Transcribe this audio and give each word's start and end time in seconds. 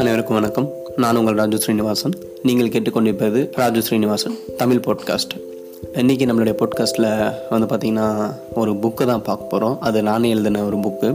அனைவருக்கும் 0.00 0.36
வணக்கம். 0.36 0.66
நான் 0.96 1.16
உங்கள் 1.16 1.34
ராஜு 1.34 1.58
ஸ்ரீனிவாசன். 1.58 2.14
நீங்கள் 2.42 2.68
கேட்டுக்கொண்டிருப்பது 2.68 3.40
ராஜு 3.56 3.82
ஸ்ரீனிவாசன் 3.82 4.34
தமிழ் 4.56 4.80
பாட்காஸ்ட் 4.86 5.34
இன்றைக்கி 6.00 6.24
நம்மளுடைய 6.30 6.54
பாட்காஸ்ட்டில் 6.60 7.06
வந்து 7.50 7.68
பார்த்திங்கன்னா 7.70 8.06
ஒரு 8.54 8.72
புக்கு 8.72 9.04
தான் 9.10 9.22
பார்க்க 9.28 9.50
போகிறோம் 9.52 9.76
அது 9.80 10.02
நானே 10.02 10.30
எழுதின 10.30 10.64
ஒரு 10.64 10.78
புக்கு 10.86 11.10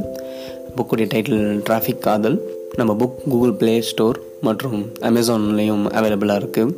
புக்குடைய 0.77 1.07
டைட்டில் 1.13 1.43
டிராஃபிக் 1.69 2.05
காதல். 2.07 2.37
நம்ம 2.75 2.95
புக் 3.01 3.17
கூகுள் 3.29 3.53
ப்ளே 3.53 3.81
ஸ்டோர் 3.81 4.19
மற்றும் 4.41 4.79
அமேசான்லேயும் 5.09 5.85
அவைலபிளாக 5.99 6.41
இருக்குது 6.43 6.75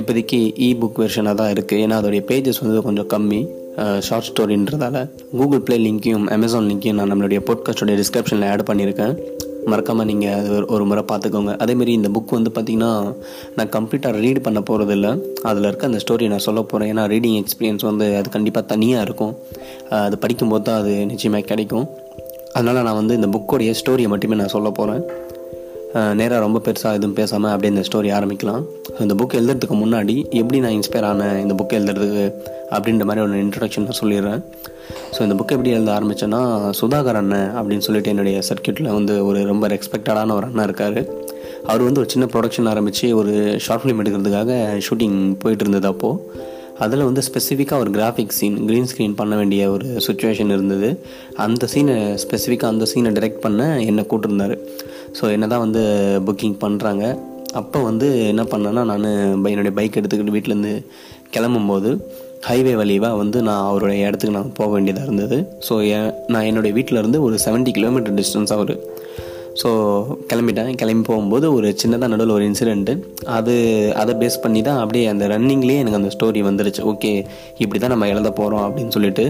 இப்போதைக்கு 0.00 0.40
இ 0.66 0.70
புக் 0.80 1.00
வெர்ஷனாக 1.02 1.34
தான் 1.34 1.52
இருக்குது 1.52 1.82
ஏன்னா 1.84 1.98
அதோடைய 2.00 2.24
பேஜஸ் 2.32 2.62
வந்து 2.64 2.82
கொஞ்சம் 2.88 3.10
கம்மி. 3.14 3.42
ஷார்ட் 3.98 4.28
ஸ்டோரின்றதால 4.28 4.98
கூகுள் 5.38 5.60
ப்ளே 5.60 5.76
லிங்க்கையும் 5.86 6.26
அமேசான் 6.36 6.68
லிங்க்கையும் 6.68 6.98
நான் 6.98 7.12
நம்மளுடைய 7.12 7.40
பாட்காஸ்டோடைய 7.48 7.96
டிஸ்கிரிப்ஷனில் 8.00 8.50
ஆட் 8.52 8.68
பண்ணியிருக்கேன். 8.70 9.16
மறக்காமல் 9.66 10.06
நீங்கள் 10.06 10.32
அது 10.32 10.50
ஒரு- 10.50 10.66
ஒரு 10.66 10.86
முறை 10.86 11.04
பார்த்துக்கோங்க. 11.12 11.56
அதேமாரி 11.58 11.88
இந்த 11.88 12.08
புக் 12.08 12.30
வந்து 12.30 12.50
பார்த்திங்கன்னா 12.54 13.14
நான் 13.56 13.68
கம்ப்ளீட்டாக 13.68 14.20
ரீட் 14.20 14.42
பண்ண 14.42 14.60
போகிறதில்ல 14.60 15.22
அதில் 15.42 15.62
இருக்க 15.62 15.86
அந்த 15.86 15.98
ஸ்டோரி 16.08 16.28
நான் 16.28 16.38
சொல்ல 16.38 16.62
போகிறேன் 16.62 16.96
ஏன்னா 16.96 17.00
ரீடிங் 17.00 17.44
எக்ஸ்பீரியன்ஸ் 17.44 17.84
வந்து 17.84 18.16
அது 18.16 18.30
கண்டிப்பாக 18.30 18.66
தனியாக 18.66 19.02
இருக்கும். 19.02 19.36
அது 19.90 20.18
படிக்கும்போது 20.18 20.64
தான் 20.64 20.80
அது 20.80 21.06
நிச்சயமாக 21.06 21.44
கிடைக்கும். 21.44 21.88
அதனால் 22.52 22.82
நான் 22.82 22.94
வந்து 22.94 23.14
இந்த 23.14 23.26
புக்கோடைய 23.26 23.74
ஸ்டோரியை 23.84 24.08
மட்டுமே 24.08 24.34
நான் 24.34 24.48
சொல்ல 24.48 24.70
போகிறேன் 24.70 25.02
நேராக 25.94 26.38
ரொம்ப 26.44 26.58
பெருசாக 26.66 26.96
எதுவும் 26.98 27.16
பேசாமல் 27.18 27.50
அப்படியே 27.52 27.72
இந்த 27.74 27.82
ஸ்டோரி 27.88 28.08
ஆரம்பிக்கலாம். 28.16 28.62
இந்த 29.04 29.14
புக் 29.20 29.36
எழுதுறதுக்கு 29.38 29.76
முன்னாடி 29.82 30.16
எப்படி 30.40 30.58
நான் 30.64 30.74
இன்ஸ்பயர் 30.78 31.06
ஆனேன் 31.10 31.38
இந்த 31.42 31.54
புக் 31.58 31.76
எழுதுறதுக்கு 31.78 32.24
அப்படின்ற 32.76 33.04
மாதிரி 33.08 33.24
ஒரு 33.26 33.42
இன்ட்ரடக்ஷன் 33.44 33.86
நான் 33.88 34.00
சொல்லிடுறேன். 34.00 34.42
ஸோ 35.14 35.20
இந்த 35.26 35.36
புக் 35.38 35.54
எப்படி 35.56 35.72
எழுத 35.76 35.92
ஆரம்பித்தேன்னா 35.98 36.40
சுதாகர் 36.80 37.20
அண்ணன் 37.20 37.50
அப்படின்னு 37.58 37.86
சொல்லிட்டு 37.86 38.12
என்னுடைய 38.14 38.40
சர்க்கியூட்டில் 38.48 38.90
வந்து 38.98 39.14
ஒரு 39.28 39.42
ரொம்ப 39.52 39.66
ரெஸ்பெக்டடான 39.74 40.34
ஒரு 40.38 40.48
அண்ணன் 40.48 40.66
இருக்கார். 40.68 41.00
அவர் 41.70 41.86
வந்து 41.88 42.02
ஒரு 42.02 42.10
சின்ன 42.14 42.28
ப்ரொடக்ஷன் 42.34 42.70
ஆரம்பித்து 42.72 43.08
ஒரு 43.20 43.32
ஷார்ட் 43.66 43.84
ஃபிலிம் 43.84 44.02
எடுக்கிறதுக்காக 44.02 44.52
ஷூட்டிங் 44.88 45.18
போயிட்டு 45.44 45.64
இருந்தது 45.66 45.88
அப்போது 45.92 46.54
அதில் 46.84 47.06
வந்து 47.08 47.22
ஸ்பெசிஃபிக்காக 47.26 47.82
ஒரு 47.82 47.90
கிராஃபிக் 47.90 48.34
சீன் 48.38 48.56
க்ரீன் 48.68 48.88
ஸ்க்ரீன் 48.90 49.14
பண்ண 49.20 49.34
வேண்டிய 49.36 49.62
ஒரு 49.74 49.86
சுச்சுவேஷன் 50.06 50.50
இருந்தது. 50.56 50.88
அந்த 51.44 51.68
சீனை 51.74 51.94
ஸ்பெசிஃபிக்காக 52.24 52.72
அந்த 52.74 52.86
சீனை 52.92 53.12
டிரெக்ட் 53.18 53.40
பண்ண 53.44 53.68
என்னை 53.90 54.04
கூட்டிருந்தார். 54.10 54.54
ஸோ 55.18 55.24
என்ன 55.36 55.46
தான் 55.52 55.64
வந்து 55.66 55.82
புக்கிங் 56.26 56.56
பண்ணுறாங்க 56.64 57.04
அப்போ 57.60 57.78
வந்து 57.88 58.06
என்ன 58.32 58.42
பண்ணேன்னா 58.52 58.82
நான் 58.90 59.04
என்னுடைய 59.52 59.72
பைக் 59.78 59.98
எடுத்துக்கிட்டு 60.00 60.34
வீட்டிலேருந்து 60.36 60.72
கிளம்பும்போது 61.34 61.90
ஹைவே 62.48 62.72
வழிவாக 62.80 63.20
வந்து 63.20 63.38
நான் 63.46 63.66
அவருடைய 63.68 64.08
இடத்துக்கு 64.08 64.34
நான் 64.38 64.52
போக 64.58 64.68
வேண்டியதாக 64.74 65.06
இருந்தது. 65.08 65.36
ஸோ 65.66 65.74
நான் 66.32 66.48
என்னுடைய 66.50 66.72
வீட்டில் 66.78 67.00
இருந்து 67.02 67.18
ஒரு 67.28 67.36
70 67.46 67.72
கிலோமீட்டர் 67.78 68.16
டிஸ்டன்ஸ் 68.18 68.52
அவர். 68.56 68.74
ஸோ 69.60 69.68
கிளம்பிட்டேன். 70.30 70.70
கிளம்பி 70.80 71.04
போகும்போது 71.08 71.46
ஒரு 71.56 71.68
சின்னதாக 71.82 72.10
நடுவில் 72.12 72.34
ஒரு 72.36 72.44
இன்சிடெண்ட்டு 72.50 72.94
அது 73.36 73.54
அதை 74.02 74.14
பேஸ் 74.22 74.38
பண்ணி 74.44 74.60
தான் 74.68 74.80
அப்படியே 74.82 75.04
அந்த 75.12 75.26
ரன்னிங்லேயே 75.34 75.80
எனக்கு 75.82 76.00
அந்த 76.00 76.10
ஸ்டோரி 76.16 76.42
வந்துருச்சு. 76.48 76.82
ஓகே 76.92 77.12
இப்படி 77.64 77.80
தான் 77.84 77.94
நம்ம 77.94 78.08
எழுத 78.14 78.30
போகிறோம் 78.40 78.64
அப்படின்னு 78.66 78.94
சொல்லிட்டு. 78.96 79.26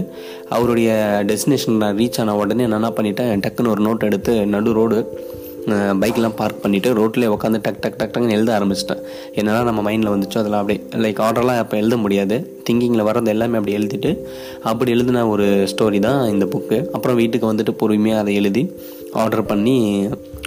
அவருடைய 0.57 0.89
டெஸ்டினேஷன் 1.31 1.81
நான் 1.85 1.97
ரீச் 2.01 2.21
ஆன 2.23 2.37
உடனே 2.43 2.67
நான் 2.71 2.79
என்ன 2.81 2.93
பண்ணிட்டேன்? 2.99 3.33
டக்குன்னு 3.45 3.73
ஒரு 3.75 3.83
நோட் 3.89 4.07
எடுத்து 4.09 4.35
நடு 4.55 4.73
ரோடு 4.79 4.99
பைக்லாம் 6.01 6.35
பார்க் 6.39 6.61
பண்ணிவிட்டு 6.63 6.89
ரோட்லேயே 6.97 7.29
உட்காந்து 7.35 7.59
டக் 7.65 7.79
டக் 7.83 7.97
டக் 7.99 8.13
டக்னு 8.15 8.35
எழுத 8.37 8.51
ஆரம்பிச்சிட்டேன். 8.57 9.01
என்னெல்லாம் 9.39 9.67
நம்ம 9.69 9.81
மைண்டில் 9.87 10.11
வந்துச்சோ 10.13 10.37
அதெல்லாம் 10.41 10.61
அப்படியே 10.63 10.79
லைக் 11.05 11.19
ஆர்டர்லாம் 11.25 11.59
அப்போ 11.63 11.75
எழுத 11.81 11.95
முடியாது. 12.03 12.35
திங்கிங்கில் 12.67 13.05
வர்றது 13.09 13.31
எல்லாமே 13.33 13.57
அப்படி 13.59 13.75
எழுதிட்டு 13.79 14.11
அப்படி 14.71 14.91
எழுதின 14.95 15.23
ஒரு 15.33 15.47
ஸ்டோரி 15.71 15.99
தான் 16.07 16.21
இந்த 16.33 16.47
புக்கு 16.53 16.77
அப்புறம் 16.97 17.19
வீட்டுக்கு 17.21 17.51
வந்துட்டு 17.51 17.73
பொறுமையாக 17.81 18.23
அதை 18.23 18.33
எழுதி 18.41 18.63
ஆர்டர் 19.23 19.43
பண்ணி 19.51 19.75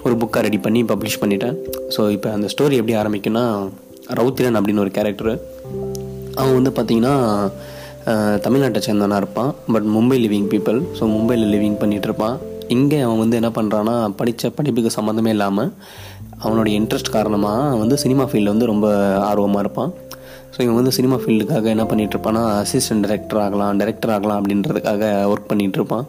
ஒரு 0.07 0.15
புக்காக 0.23 0.43
ரெடி 0.47 0.61
பண்ணி 0.67 0.83
பப்ளிஷ் 0.93 1.21
பண்ணிட்டேன். 1.25 1.57
ஸோ 1.97 2.03
இப்போ 2.17 2.31
அந்த 2.37 2.49
ஸ்டோரி 2.55 2.77
எப்படி 2.81 2.97
ஆரம்பிக்குன்னா 3.03 3.45
ரவுத்திரன் 4.21 4.59
அப்படின்னு 4.61 4.85
ஒரு 4.85 4.93
கேரக்டரு 4.99 5.35
அவன் 6.41 6.57
வந்து 6.59 6.73
பார்த்திங்கன்னா 6.79 7.15
தமிழ்நாட்டை 8.45 8.81
சேர்ந்தவனாக 8.87 9.23
இருப்பான். 9.23 9.51
But 9.75 9.87
Mumbai 9.97 10.19
living 10.25 10.49
people 10.53 10.79
so 10.99 11.05
மும்பையில் 11.17 11.53
லிவிங் 11.55 11.77
பண்ணிகிட்டு 11.83 12.09
இருப்பான். 12.11 12.39
இங்கே 12.77 12.99
அவன் 13.07 13.21
வந்து 13.23 13.39
என்ன 13.41 13.51
பண்ணுறான்னா 13.57 13.95
படித்த 14.19 14.51
படிப்புக்கு 14.59 14.91
சம்மந்தமே 14.99 15.31
இல்லாமல் 15.37 15.71
அவனுடைய 16.45 16.75
இன்ட்ரெஸ்ட் 16.81 17.15
காரணமாக 17.17 17.77
வந்து 17.83 17.97
சினிமா 18.05 18.25
ஃபீல்டில் 18.29 18.53
வந்து 18.55 18.71
ரொம்ப 18.73 18.87
ஆர்வமாக 19.29 19.65
இருப்பான். 19.65 19.91
ஸோ 20.55 20.59
இவன் 20.65 20.79
வந்து 20.79 20.95
சினிமா 20.99 21.17
ஃபீல்டுக்காக 21.23 21.69
என்ன 21.75 21.85
பண்ணிட்டு 21.91 22.15
இருப்பான்னா 22.17 22.43
அசிஸ்டன்ட் 22.63 23.05
டைரக்டர் 23.07 23.41
ஆகலாம் 23.45 23.79
டேரக்டர் 23.81 24.13
ஆகலாம் 24.17 24.39
அப்படின்றதுக்காக 24.41 25.03
ஒர்க் 25.33 25.51
பண்ணிகிட்டு 25.51 25.79
இருப்பான். 25.81 26.07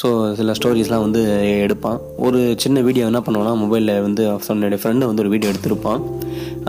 ஸோ 0.00 0.08
சில 0.38 0.52
ஸ்டோரிஸ்லாம் 0.58 1.04
வந்து 1.06 1.20
எடுப்பான். 1.66 1.98
ஒரு 2.26 2.40
சின்ன 2.64 2.80
வீடியோ 2.88 3.04
என்ன 3.10 3.20
பண்ணுவான்னா 3.26 3.54
மொபைலில் 3.62 3.94
வந்து 4.06 4.24
அவனுடைய 4.32 4.80
ஃப்ரெண்டு 4.82 5.08
வந்து 5.10 5.24
ஒரு 5.24 5.32
வீடியோ 5.34 5.52
எடுத்திருப்பான். 5.52 6.02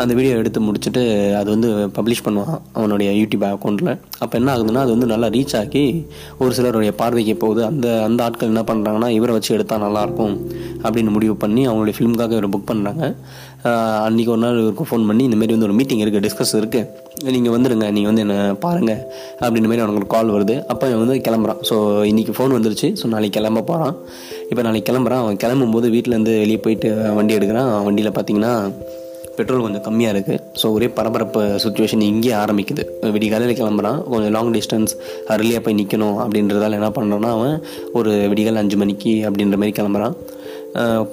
அந்த 0.01 0.11
வீடியோ 0.17 0.33
எடுத்து 0.41 0.59
முடிச்சுட்டு 0.67 1.01
அது 1.39 1.49
வந்து 1.55 1.69
பப்ளிஷ் 1.97 2.23
பண்ணுவான் 2.25 2.59
அவனுடைய 2.77 3.09
யூடியூப் 3.19 3.45
அக்கௌண்ட்டில் 3.49 3.91
அப்போ 4.23 4.33
என்ன 4.39 4.49
ஆகுதுன்னா 4.53 4.83
அது 4.85 4.93
வந்து 4.95 5.09
நல்லா 5.13 5.27
ரீச் 5.35 5.55
ஆகி 5.61 5.83
ஒரு 6.41 6.51
சிலருடைய 6.57 6.93
பார்வைக்கு 7.01 7.35
போகுது. 7.43 7.61
அந்த 7.71 7.87
அந்த 8.07 8.19
ஆட்கள் 8.27 8.51
என்ன 8.53 8.63
பண்ணுறாங்கன்னா 8.69 9.09
இவரை 9.17 9.33
வச்சு 9.37 9.51
எடுத்தால் 9.57 9.83
நல்லாயிருக்கும் 9.85 10.35
அப்படின்னு 10.85 11.13
முடிவு 11.17 11.35
பண்ணி 11.43 11.63
அவங்களுடைய 11.69 11.95
ஃபிலிமுக்காக 11.97 12.37
இவரை 12.37 12.51
புக் 12.55 12.69
பண்ணுறாங்க 12.71 13.03
அன்றைக்கி 14.07 14.29
ஒரு 14.33 14.41
நாள் 14.43 14.59
இவருக்கு 14.59 14.85
ஃபோன் 14.89 15.07
பண்ணி 15.07 15.23
இந்தமாரி 15.27 15.53
வந்து 15.55 15.67
ஒரு 15.69 15.75
மீட்டிங் 15.79 16.03
இருக்குது 16.03 16.25
டிஸ்கஸ் 16.25 16.53
இருக்குது 16.59 17.31
நீங்கள் 17.35 17.53
வந்துடுங்க 17.55 17.87
நீங்கள் 17.95 18.11
வந்து 18.11 18.23
என்னை 18.25 18.37
பாருங்கள் 18.65 19.01
அப்படின்ற 19.43 19.67
மாதிரி 19.71 19.83
அவனுக்கு 19.85 20.11
கால் 20.13 20.33
வருது. 20.35 20.55
அப்போ 20.73 20.85
இவன் 20.91 21.03
வந்து 21.03 21.17
கிளம்புறான். 21.25 21.59
ஸோ 21.69 21.75
இன்றைக்கி 22.11 22.33
ஃபோன் 22.37 22.55
வந்துருச்சு. 22.57 22.89
ஸோ 23.01 23.07
நாளைக்கு 23.13 23.37
கிளம்ப 23.39 23.63
போகிறான் 23.71 23.95
இப்போ 24.51 24.61
நாளைக்கு 24.67 24.87
கிளம்புறான். 24.91 25.23
அவன் 25.25 25.41
கிளம்பும்போது 25.43 25.89
வீட்டிலேருந்து 25.95 26.35
வெளியே 26.43 26.61
போயிட்டு 26.67 26.89
வண்டி 27.17 27.37
எடுக்கிறான். 27.39 27.71
வண்டியில் 27.87 28.15
பார்த்தீங்கன்னா 28.17 28.53
பெட்ரோல் 29.39 29.65
கொஞ்சம் 29.65 29.85
கம்மியாக 29.87 30.15
இருக்குது 30.15 30.39
ஸோ 30.61 30.67
ஒரே 30.77 30.89
பரபரப்பு 30.97 31.41
சுச்சுவேஷன் 31.65 32.07
இங்கேயே 32.11 32.35
ஆரம்பிக்குது. 32.43 32.83
விடிகாலையில் 33.15 33.59
கிளம்புறான். 33.61 33.99
கொஞ்சம் 34.13 34.33
லாங் 34.37 34.51
டிஸ்டன்ஸ் 34.57 34.93
அர்லியாக 35.35 35.61
போய் 35.67 35.79
நிற்கணும் 35.81 36.17
அப்படின்றதால 36.25 36.77
என்ன 36.79 36.91
பண்ணுறோன்னா 36.97 37.31
அவன் 37.37 37.55
ஒரு 37.99 38.11
விடிகால் 38.33 38.61
அஞ்சு 38.63 38.77
மணிக்கு 38.83 39.13
அப்படின்ற 39.29 39.57
மாதிரி 39.61 39.75
கிளம்புறான். 39.79 40.15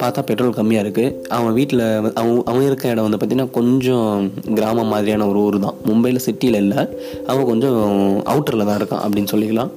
பார்த்தா 0.01 0.21
பெட்ரோல் 0.29 0.57
கம்மியாக 0.57 0.85
இருக்குது 0.85 1.13
அவன் 1.37 1.55
வீட்டில் 1.59 1.83
அவன் 2.21 2.35
அவன் 2.51 2.67
இருக்க 2.69 2.93
இடம் 2.93 3.07
வந்து 3.07 3.19
பார்த்திங்கன்னா 3.21 3.55
கொஞ்சம் 3.59 4.09
கிராமம் 4.59 4.91
மாதிரியான 4.95 5.27
ஒரு 5.31 5.39
ஊர் 5.47 5.57
தான் 5.65 5.79
மும்பையில் 5.89 6.25
சிட்டியில் 6.27 6.59
இல்லை. 6.65 6.81
அவன் 7.33 7.49
கொஞ்சம் 7.51 7.79
அவுட்டரில் 8.33 8.69
தான் 8.69 8.79
இருக்கான் 8.81 9.03
அப்படின்னு 9.05 9.33
சொல்லிக்கலாம். 9.35 9.73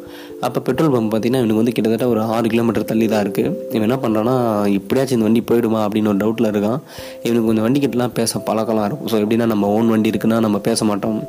அப்போ 0.45 0.59
பெட்ரோல் 0.67 0.91
பம்ப் 0.93 1.09
பார்த்தீங்கன்னா 1.13 1.41
இவனுக்கு 1.41 1.61
வந்து 1.61 1.73
கிட்டத்தட்ட 1.77 2.05
ஒரு 2.11 2.21
ஆறு 2.35 2.47
கிலோமீட்டர் 2.53 2.89
தள்ளி 2.91 3.07
தான் 3.13 3.23
இருக்குது 3.25 3.53
இவன் 3.75 3.85
என்ன 3.87 3.97
பண்ணுறான்னா 4.03 4.35
இப்படியாச்சும் 4.77 5.17
இந்த 5.17 5.27
வண்டி 5.27 5.41
போயிடுமா 5.49 5.79
அப்படின்னு 5.85 6.11
ஒரு 6.11 6.21
டவுட்டில் 6.21 6.49
இருக்கான். 6.51 6.79
இவனுக்கு 7.25 7.53
இந்த 7.55 7.65
வண்டி 7.65 7.79
கிட்டலாம் 7.85 8.15
பேச 8.19 8.41
பழக்கலாம் 8.49 8.87
இருக்கும். 8.89 9.09
ஸோ 9.11 9.17
எப்படின்னா 9.23 9.47
நம்ம 9.53 9.71
ஓன் 9.77 9.91
வண்டி 9.93 10.11
இருக்குன்னா 10.13 10.39
நம்ம 10.45 10.59
பேச 10.69 10.85
மாட்டோம். 10.91 11.19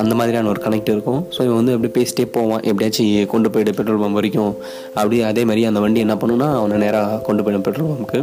அந்த 0.00 0.12
மாதிரியான 0.18 0.48
ஒரு 0.52 0.60
கனெக்ட் 0.64 0.90
இருக்கும். 0.92 1.20
ஸோ 1.34 1.40
இவன் 1.46 1.58
வந்து 1.60 1.72
அப்படியே 1.76 1.94
பேசிட்டே 1.96 2.24
போவான். 2.36 2.62
எப்படியாச்சும் 2.70 3.30
கொண்டு 3.32 3.48
போயிட்டு 3.54 3.72
பெட்ரோல் 3.78 4.00
பம்ப் 4.02 4.18
வரைக்கும். 4.18 4.52
அப்படியே 4.98 5.22
அதே 5.30 5.42
மாதிரி 5.48 5.62
அந்த 5.70 5.80
வண்டி 5.84 6.00
என்ன 6.06 6.14
பண்ணுன்னா 6.22 6.48
அவனை 6.60 6.76
நேராக 6.84 7.18
கொண்டு 7.26 7.42
போயிடும் 7.46 7.66
பெட்ரோல் 7.66 7.90
பம்புக்கு 7.92 8.20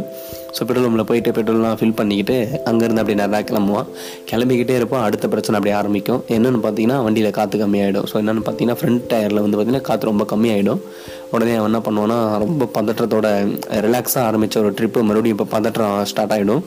ஸோ 0.56 0.64
பெட்ரோல் 0.68 0.86
பம்பில் 0.86 1.08
போயிட்டு 1.10 1.30
பெட்ரோல்லாம் 1.38 1.78
ஃபில் 1.80 1.96
பண்ணிக்கிட்டு 2.00 2.36
அங்கேருந்து 2.70 3.02
அப்படியே 3.02 3.18
நிறையா 3.22 3.42
கிளம்புவான். 3.50 3.88
கிளம்பிக்கிட்டே 4.30 4.76
இருப்பான். 4.80 5.04
அடுத்த 5.08 5.28
பிரச்சனை 5.34 5.56
அப்படியே 5.58 5.76
ஆரம்பிக்கும். 5.80 6.20
என்னென்னு 6.36 6.60
பார்த்தீங்கன்னா 6.66 6.98
வண்டியில் 7.06 7.36
காற்று 7.38 7.62
கம்மியாயிடும். 7.64 8.06
ஸோ 8.12 8.16
என்னென்னு 8.22 8.44
பார்த்தீங்கன்னா 8.46 8.78
ஃப்ரண்ட் 8.82 9.04
டயரில் 9.12 9.42
வந்து 9.44 9.56
பார்த்தீங்கன்னா 9.56 9.88
காற்று 9.90 10.12
ரொம்ப 10.12 10.26
கம்மியாயிடும். 10.34 10.82
உடனே 11.34 11.56
அவன் 11.58 11.70
என்ன 11.72 11.82
பண்ணுவான்னா 11.88 12.20
ரொம்ப 12.44 12.68
பதற்றத்தோட 12.76 13.28
ரிலாக்ஸாக 13.86 14.28
ஆரம்பித்த 14.30 14.64
ஒரு 14.64 14.72
ட்ரிப்பு 14.78 15.02
மறுபடியும் 15.10 15.38
இப்போ 15.38 15.48
பதற்றம் 15.56 15.98
ஸ்டார்ட் 16.12 16.34
ஆகிடும் 16.36 16.64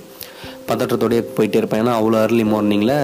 பதற்றத்தோடயே 0.70 1.24
போயிட்டே 1.38 1.60
இருப்பேன். 1.62 1.82
ஏன்னா 1.84 1.96
அவ்வளோ 2.00 2.20
அர்லி 2.26 2.46
மார்னிங்கில் 2.54 2.98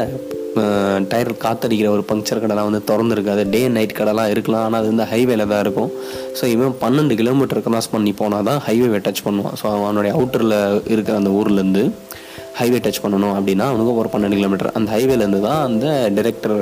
டயர் 1.11 1.31
காத்தடிக்கிற 1.43 1.89
ஒரு 1.95 2.03
பங்க்சர் 2.09 2.41
கடைலாம் 2.43 2.69
வந்து 2.69 2.81
திறந்துருக்காது. 2.89 3.43
டே 3.49 3.67
நைட் 3.67 3.97
கடைலாம் 3.99 4.29
இருக்கலாம். 4.29 4.63
ஆனால் 4.65 4.79
அது 4.81 4.89
வந்து 4.95 5.07
ஹைவேல 5.11 5.47
தான் 5.47 5.59
இருக்கும். 5.59 5.91
ஸோ 6.39 6.45
இவன் 6.55 6.75
பன்னெண்டு 6.83 7.15
கிலோமீட்டர் 7.21 7.63
கிராஸ் 7.67 7.93
பண்ணி 7.95 8.13
போனால் 8.21 8.43
தான் 8.43 8.59
ஹைவே 8.67 9.01
டச் 9.07 9.23
பண்ணுவான். 9.27 9.55
ஸோ 9.61 9.65
அவனுடைய 9.75 10.13
அவுட்டரில் 10.17 10.57
இருக்கிற 10.93 11.17
அந்த 11.21 11.29
ஊர்லேருந்து 11.29 11.85
ஹைவே 12.61 12.79
டச் 12.85 13.01
பண்ணணும் 13.03 13.35
அப்படின்னா 13.37 13.65
அவனுக்கு 13.71 13.93
ஒரு 14.01 14.09
பன்னெண்டு 14.13 14.37
கிலோமீட்டர் 14.39 14.69
அந்த 14.77 14.89
ஹைவேலேருந்து 14.95 15.39
தான் 15.47 15.61
அந்த 15.67 15.85
டைரக்டர் 16.17 16.55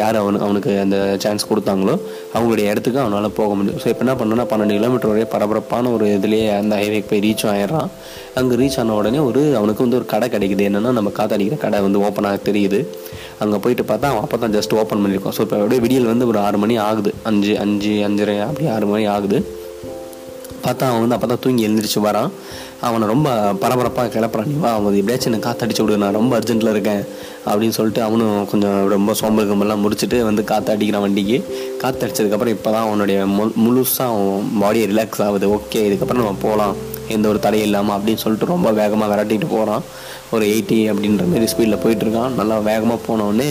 யார் 0.00 0.18
அவனு 0.20 0.42
அவனுக்கு 0.46 0.72
அந்த 0.84 0.96
சான்ஸ் 1.24 1.48
கொடுத்தாங்களோ 1.50 1.94
அவங்களுடைய 2.34 2.66
இடத்துக்கு 2.72 3.00
அவனால் 3.04 3.28
போக 3.40 3.50
முடியும். 3.58 3.80
ஸோ 3.82 3.88
இப்போ 3.92 4.04
என்ன 4.04 4.14
பண்ணணும்னா 4.20 4.46
பன்னெண்டு 4.52 4.76
கிலோமீட்டர் 4.78 5.10
வரைய 5.12 5.26
பரபரப்பான 5.34 5.90
ஒரு 5.96 6.06
இதுலேயே 6.16 6.46
அந்த 6.60 6.74
ஹைவேக்கு 6.80 7.10
போய் 7.12 7.24
ரீச் 7.26 7.44
ஆயிடுறான். 7.52 7.88
அங்கே 8.40 8.56
ரீச் 8.62 8.78
ஆன 8.82 8.94
உடனே 9.00 9.20
ஒரு 9.30 9.42
அவனுக்கு 9.60 9.84
வந்து 9.86 9.98
ஒரு 10.00 10.06
கடை 10.12 10.28
கிடைக்குது. 10.34 10.66
என்னென்னா 10.70 10.92
நம்ம 10.98 11.12
காத்தடிக்கிற 11.18 11.58
கடை 11.64 11.80
வந்து 11.86 12.02
ஓப்பனாக 12.08 12.38
தெரியுது. 12.48 12.80
அங்கே 13.44 13.58
போயிட்டு 13.64 13.86
பார்த்தா 13.90 14.12
அவன் 14.12 14.24
அப்போ 14.26 14.38
தான் 14.44 14.54
ஜஸ்ட் 14.58 14.76
ஓப்பன் 14.82 15.02
பண்ணியிருக்கோம் 15.04 15.36
ஸோ 15.38 15.42
இப்போ 15.46 15.58
அப்படியே 15.62 15.82
விடியல் 15.86 16.10
வந்து 16.12 16.28
ஒரு 16.32 16.40
ஆறு 16.46 16.60
மணி 16.64 16.76
ஆகுது. 16.88 17.12
அஞ்சு 17.30 17.54
அஞ்சு 17.64 17.92
அஞ்சரை 18.08 18.36
அப்படி 18.48 18.66
ஆறு 18.76 18.88
மணி 18.92 19.06
ஆகுது. 19.16 19.40
பார்த்தா 20.64 20.88
அவன் 20.90 21.02
வந்து 21.04 21.16
அப்போ 21.16 21.28
தான் 21.30 21.40
தூங்கி 21.44 21.66
எழுந்திரிச்சு 21.66 22.00
வரான். 22.08 22.30
அவனை 22.86 23.04
ரொம்ப 23.12 23.28
பரபரப்பாக 23.62 24.10
கிளப்புறான். 24.14 24.48
நீ 24.52 24.54
வா 24.62 24.70
அவன் 24.78 24.96
எப்படியாச்சும் 25.00 25.30
எனக்கு 25.30 25.46
காற்றடிச்சு 25.48 25.82
விடு 25.84 25.98
நான் 26.02 26.16
ரொம்ப 26.18 26.32
அர்ஜென்ட்டில் 26.38 26.72
இருக்கேன் 26.74 27.02
அப்படின்னு 27.50 27.76
சொல்லிட்டு 27.78 28.02
அவனும் 28.06 28.36
கொஞ்சம் 28.52 28.78
ரொம்ப 28.94 29.14
சோம்பல் 29.20 29.50
கம்பெல்லாம் 29.50 29.82
முடிச்சுட்டு 29.84 30.18
வந்து 30.28 30.44
காற்று 30.50 30.72
அடிக்கிறான் 30.74 31.04
வண்டிக்கு. 31.06 31.38
காற்றடிச்சதுக்கப்புறம் 31.82 32.54
இப்போ 32.56 32.70
தான் 32.76 32.86
அவனுடைய 32.88 33.18
மு 33.36 33.44
முழுசாக 33.64 34.08
அவன் 34.14 34.48
பாடியை 34.62 34.86
ரிலாக்ஸ் 34.92 35.22
ஆகுது. 35.26 35.48
ஓகே 35.58 35.82
இதுக்கப்புறம் 35.88 36.22
நம்ம 36.22 36.42
போகலாம் 36.46 36.74
எந்த 37.16 37.26
ஒரு 37.32 37.38
தடையும் 37.44 37.68
இல்லாமல் 37.68 37.94
அப்படின்னு 37.96 38.22
சொல்லிட்டு 38.24 38.52
ரொம்ப 38.54 38.68
வேகமாக 38.80 39.10
விரட்டிட்டு 39.12 39.48
போகிறான் 39.54 39.84
ஒரு 40.34 40.44
எயிட்டி 40.52 40.78
அப்படின்ற 40.92 41.24
மாதிரி 41.30 41.50
ஸ்பீடில் 41.52 41.82
போயிட்டுருக்கான் 41.84 42.36
நல்லா 42.40 42.56
வேகமாக 42.70 42.98
போனவுடனே 43.08 43.50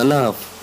நல்லா 0.00 0.18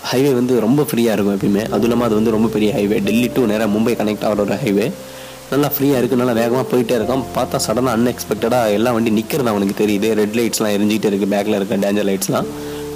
ஹைவே 0.09 0.31
வந்து 0.39 0.53
ரொம்ப 0.65 0.81
ஃப்ரீயாக 0.89 1.15
இருக்கும் 1.15 1.35
எப்பயுமே. 1.38 1.63
அதுவும் 1.73 1.88
இல்லாமல் 1.88 2.07
அது 2.07 2.15
வந்து 2.19 2.33
ரொம்ப 2.35 2.50
பெரிய 2.56 2.69
ஹைவே 2.77 2.97
டெல்லி 3.07 3.30
டு 3.35 3.41
நேராக 3.51 3.69
மும்பை 3.75 3.94
கனெக்ட் 4.01 4.25
ஆகிற 4.27 4.44
ஒரு 4.45 4.57
ஹைவே 4.63 4.85
நல்லா 5.51 5.67
ஃப்ரீயாக 5.73 5.99
இருக்குது 5.99 6.19
நல்லா 6.21 6.33
வேகமாக 6.39 6.65
போயிட்டே 6.71 6.95
இருக்கான் 6.97 7.21
பார்த்தா 7.35 7.57
சடனாக 7.65 7.97
அன்எக்ஸ்பெக்டடாக 7.97 8.73
எல்லா 8.77 8.89
வண்டி 8.95 9.11
நிற்கிறது 9.17 9.51
அவனுக்கு 9.51 9.75
தெரியுது. 9.81 10.07
ரெட் 10.19 10.35
லைட்ஸ்லாம் 10.38 10.73
எரிஞ்சிக்கிட்டே 10.77 11.09
இருக்குது 11.11 11.31
பேக்கில் 11.33 11.57
இருக்க 11.57 11.75
டேஞ்சர் 11.83 12.07
லைட்ஸ்லாம் 12.09 12.47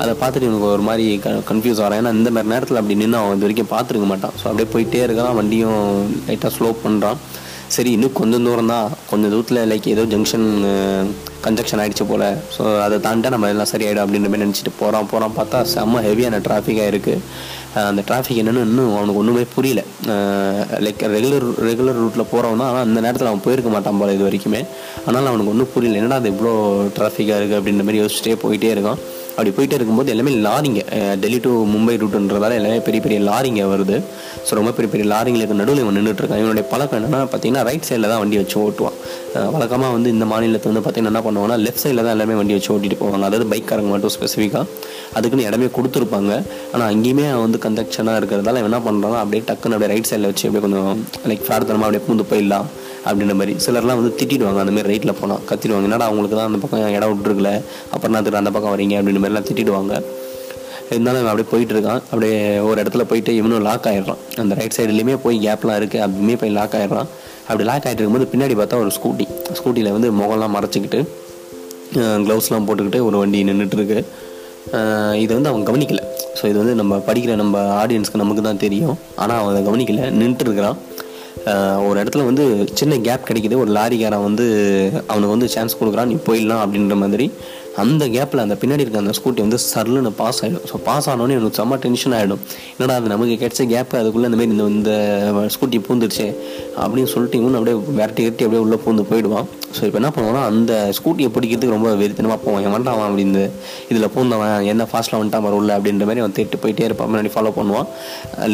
அதை 0.01 0.13
பார்த்துட்டு 0.21 0.47
இவனுக்கு 0.47 0.67
ஒரு 0.75 0.83
மாதிரி 0.87 1.05
க 1.25 1.31
கன்ஃபியூஸ் 1.51 1.79
ஆகிறான். 1.83 1.99
ஏன்னா 2.01 2.11
இந்த 2.19 2.29
மாதிரி 2.35 2.51
நேரத்தில் 2.53 2.79
அப்படி 2.81 2.97
நின்று 3.01 3.19
அவன் 3.19 3.37
இது 3.37 3.45
வரைக்கும் 3.45 3.71
பார்த்துருக்க 3.73 4.07
மாட்டான். 4.11 4.35
ஸோ 4.39 4.45
அப்படியே 4.49 4.67
போயிட்டே 4.73 5.03
இருக்கான். 5.07 5.33
வண்டியும் 5.39 5.81
லைட்டாக 6.27 6.51
ஸ்லோ 6.57 6.71
பண்ணுறான் 6.85 7.19
சரி 7.73 7.89
இன்னும் 7.95 8.17
கொஞ்சம் 8.19 8.45
தூரம் 8.47 8.71
தான் 8.73 8.87
கொஞ்சம் 9.09 9.31
தூரத்தில் 9.33 9.59
லைக் 9.71 9.85
ஏதோ 9.93 10.03
ஜங்ஷன் 10.13 10.47
கன்ஜக்ஷன் 11.45 11.81
ஆகிடுச்சு 11.81 12.05
போல். 12.09 12.25
ஸோ 12.55 12.63
அதை 12.85 12.95
தாண்டா 13.05 13.29
நம்ம 13.33 13.49
எல்லாம் 13.53 13.69
சரியாயிடும் 13.71 14.03
அப்படின்ற 14.03 14.29
மாதிரி 14.31 14.45
நினச்சிட்டு 14.45 14.73
போகிறான் 14.81 15.09
போகிறான் 15.11 15.35
பார்த்தா 15.37 15.59
செம்ம 15.73 16.01
ஹெவியான 16.07 16.41
டிராஃபிக்காக 16.47 16.91
இருக்குது 16.93 17.23
அந்த 17.89 18.01
டிராஃபிக் 18.09 18.41
என்னென்னு 18.41 18.65
இன்னும் 18.69 18.91
அவனுக்கு 18.97 19.21
ஒன்றுமே 19.21 19.43
புரியல. 19.55 19.81
லைக் 20.85 21.03
ரெகுலர் 21.15 21.47
ரெகுலர் 21.69 21.99
ரூட்டில் 22.03 22.29
போகிறவன் 22.33 22.61
தான். 22.61 22.69
ஆனால் 22.71 22.85
அந்த 22.87 22.99
நேரத்தில் 23.05 23.29
அவன் 23.31 23.45
போயிருக்க 23.45 23.69
மாட்டான் 23.75 23.99
போல் 24.01 24.13
இது 24.15 24.27
வரைக்குமே. 24.27 24.61
ஆனால் 25.07 25.31
அவனுக்கு 25.31 25.53
ஒன்றும் 25.53 25.71
புரியல. 25.75 25.99
என்னடா 26.01 26.19
அது 26.21 26.33
இவ்வளோ 26.33 26.53
டிராஃபிக்காக 26.97 27.39
இருக்குது 27.41 27.59
அப்படின்ற 27.61 27.85
மாதிரி 27.87 28.01
யோசிச்சுட்டே 28.03 28.37
போயிட்டே 28.45 28.71
இருக்கான். 28.75 29.01
அப்படி 29.41 29.53
போயிட்டே 29.57 29.75
இருக்கும்போது 29.77 30.09
எல்லாமே 30.13 30.31
லாரிங்க. 30.45 30.81
டெல்லி 31.21 31.37
டு 31.45 31.51
மும்பை 31.71 31.93
ரூட்டுன்றதால 32.01 32.57
எல்லாமே 32.59 32.79
பெரிய 32.87 32.99
பெரிய 33.05 33.19
லாரிங்க 33.27 33.61
வருது. 33.71 33.95
ஸோ 34.47 34.51
ரொம்ப 34.59 34.71
பெரிய 34.77 34.89
பெரிய 34.93 35.05
லாரிங்களுக்கு 35.11 35.55
நடுவில் 35.61 35.81
இவன் 35.83 35.97
நின்றுட்டு 35.97 36.21
இருக்கான் 36.23 36.41
இவனுடைய 36.41 36.65
பழக்கம் 36.73 36.97
என்னென்னா 36.99 37.21
பார்த்தீங்கன்னா 37.31 37.63
ரைட் 37.69 37.87
சைடில் 37.87 38.07
தான் 38.11 38.21
வண்டி 38.23 38.37
வச்சு 38.41 38.57
ஓட்டுவான். 38.65 38.97
வழக்கமாக 39.55 39.91
வந்து 39.95 40.09
இந்த 40.15 40.25
மாநிலத்தில் 40.33 40.71
வந்து 40.71 40.83
பார்த்தீங்கன்னா 40.87 41.13
என்ன 41.13 41.23
பண்ணுவாங்கன்னா 41.27 41.57
லெஃப்ட் 41.65 41.83
சைடில் 41.83 42.03
தான் 42.05 42.13
எல்லாமே 42.15 42.35
வண்டி 42.41 42.55
வச்சு 42.57 42.71
ஓட்டிட்டு 42.75 42.99
போவாங்க. 43.01 43.23
அதாவது 43.29 43.47
பைக்காரங்க 43.53 43.91
மட்டும் 43.95 44.13
ஸ்பெசிஃபிக்காக 44.17 44.65
அதுக்குன்னு 45.19 45.47
இடமே 45.49 45.69
கொடுத்துருப்பாங்க. 45.77 46.31
ஆனால் 46.73 46.87
அங்கேயுமே 46.91 47.25
வந்து 47.45 47.59
கன்ஜக்ஷனாக 47.65 48.21
இருக்கிறதால 48.21 48.63
என்ன 48.67 48.81
பண்ணுறாங்க 48.89 49.19
அப்படியே 49.23 49.43
டக்குன்னு 49.49 49.77
அப்படியே 49.77 49.91
ரைட் 49.95 50.11
சைடில் 50.11 50.29
வச்சு 50.31 50.45
அப்படியே 50.49 50.65
கொஞ்சம் 50.67 50.91
லைக் 51.31 51.43
ஃப்ராட்தனமாக 51.47 51.87
அப்படியே 51.89 52.05
பூந்து 52.09 52.29
போயிடலாம். 52.33 52.69
அப்படின்ற 53.07 53.35
மாதிரி 53.41 53.53
சிலர்லாம் 53.65 53.99
வந்து 53.99 54.13
திட்டிடுவாங்க. 54.19 54.59
அந்த 54.63 54.73
மாதிரி 54.75 54.89
ரைட்டில் 54.93 55.17
போனால் 55.21 55.41
கத்திடுவாங்க. 55.51 55.87
என்னடா 55.89 56.07
அவங்களுக்கு 56.09 56.37
தான் 56.39 56.49
அந்த 56.49 56.59
பக்கம் 56.63 56.95
இடம் 56.97 57.11
விட்டுருக்கல? 57.13 57.51
அப்புறம் 57.93 58.13
நான் 58.15 58.41
அந்த 58.43 58.53
பக்கம் 58.57 58.73
வரீங்க? 58.75 58.97
அப்படின்ற 58.99 59.21
மாதிரிலாம் 59.23 59.47
திட்டிடுவாங்க. 59.49 59.93
இருந்தாலும் 60.93 61.19
அவன் 61.19 61.31
அப்படியே 61.31 61.49
போயிட்டு 61.51 61.73
இருக்கான். 61.75 62.01
அப்படியே 62.11 62.37
ஒரு 62.69 62.77
இடத்துல 62.83 63.03
போயிட்டு 63.09 63.31
இவனும் 63.39 63.65
லாக் 63.67 63.85
ஆயிடுறான். 63.91 64.21
அந்த 64.43 64.53
ரைட் 64.59 64.75
சைடுலேயுமே 64.77 65.15
போய் 65.25 65.37
கேப்லாம் 65.45 65.77
இருக்குது 65.81 66.01
அப்படியுமே 66.05 66.35
போய் 66.41 66.51
லாக் 66.57 66.75
ஆகிடுறான் 66.79 67.09
அப்படி 67.47 67.63
லாக் 67.69 67.85
ஆகிட்டு 67.85 68.01
இருக்கும்போது 68.01 68.27
பின்னாடி 68.33 68.55
பார்த்தா 68.59 68.81
ஒரு 68.83 68.91
ஸ்கூட்டி 68.97 69.25
ஸ்கூட்டியில் 69.59 69.93
வந்து 69.95 70.09
முகம்லாம் 70.19 70.53
மறைச்சிக்கிட்டு 70.57 70.99
க்ளவுஸ்லாம் 72.25 72.67
போட்டுக்கிட்டு 72.67 72.99
ஒரு 73.07 73.15
வண்டி 73.21 73.39
நின்றுட்டுருக்கு 73.49 73.99
இதை 75.23 75.31
வந்து 75.37 75.51
அவன் 75.51 75.65
கவனிக்கலை. 75.69 76.03
ஸோ 76.39 76.43
இது 76.49 76.57
வந்து 76.61 76.75
நம்ம 76.81 76.97
படிக்கிற 77.07 77.33
நம்ம 77.41 77.61
ஆடியன்ஸ்க்கு 77.81 78.21
நமக்கு 78.23 78.43
தான் 78.47 78.61
தெரியும். 78.65 78.97
ஆனால் 79.21 79.39
அவன் 79.41 79.51
அதை 79.53 79.61
கவனிக்கலை. 79.69 80.05
நின்றுட்டுருக்கிறான் 80.19 80.77
ஒரு 81.87 81.97
இடத்துல 82.03 82.25
வந்து 82.25 82.67
சின்ன 82.73 82.97
கேப் 82.97 83.27
கிடைக்கிது. 83.27 83.57
ஒரு 83.57 83.71
லாரிக்காரன் 83.71 84.27
வந்து 84.29 84.47
அவனுக்கு 85.07 85.35
வந்து 85.35 85.49
சான்ஸ் 85.49 85.77
கொடுக்குறான் 85.81 86.11
நீ 86.11 86.17
போயிடலாம் 86.27 86.63
அப்படின்ற 86.65 86.95
மாதிரி 86.95 87.31
அந்த 87.83 88.03
கேப்பில் 88.15 88.43
அந்த 88.43 88.55
பின்னாடி 88.61 88.83
இருக்க 88.83 88.97
அந்த 89.03 89.13
ஸ்கூட்டி 89.17 89.41
வந்து 89.45 89.57
சர்லுன்னு 89.71 90.11
பாஸ் 90.21 90.39
ஆகிடும் 90.43 90.65
ஸோ 90.71 90.77
பாஸ் 90.87 91.07
ஆனோடனே 91.11 91.35
எனக்கு 91.37 91.57
செம்ம 91.59 91.77
டென்ஷன் 91.83 92.15
ஆகிடும் 92.17 92.41
என்னடா 92.75 92.95
அது 92.99 93.11
நமக்கு 93.13 93.35
கிடைச்ச 93.43 93.65
கேப்பு 93.73 93.95
அதுக்குள்ளே 93.99 94.27
இந்த 94.29 94.39
மாதிரி 94.39 94.53
இந்த 94.55 94.65
இந்த 94.77 94.91
ஸ்கூட்டி 95.55 95.79
பூந்துருச்சு 95.87 96.27
அப்படின்னு 96.83 97.11
சொல்லிட்டு 97.13 97.39
இவனு 97.41 97.59
அப்படியே 97.59 97.77
விரட்டி 97.99 98.21
கட்டி 98.27 98.45
அப்படியே 98.45 98.63
உள்ளே 98.65 98.79
பூந்து 98.85 99.05
போயிடுவான். 99.11 99.47
ஸோ 99.75 99.81
இப்போ 99.87 99.97
என்ன 99.99 100.09
பண்ணுவோம்னா 100.15 100.43
அந்த 100.51 100.73
ஸ்கூட்டியை 100.97 101.29
பிடிக்கிறதுக்கு 101.35 101.75
ரொம்ப 101.77 101.89
வெறித்தனமாக 102.01 102.39
போவான். 102.45 102.63
என் 102.65 102.73
வந்துட்டான் 102.75 103.05
அப்படின்னு 103.09 103.43
இதில் 103.91 104.09
பூந்தவன் 104.15 104.67
என்ன 104.71 104.87
ஃபாஸ்ட்டில் 104.91 105.19
வந்துட்டான் 105.19 105.45
வர 105.47 105.55
உள்ள 105.59 105.77
அப்படின்ற 105.77 106.05
மாதிரி 106.09 106.23
அவன் 106.23 106.35
தேட்டு 106.39 106.61
போயிட்டே 106.63 106.85
இருப்பான். 106.89 107.09
முன்னாடி 107.11 107.31
ஃபாலோ 107.35 107.53
பண்ணுவான். 107.59 107.87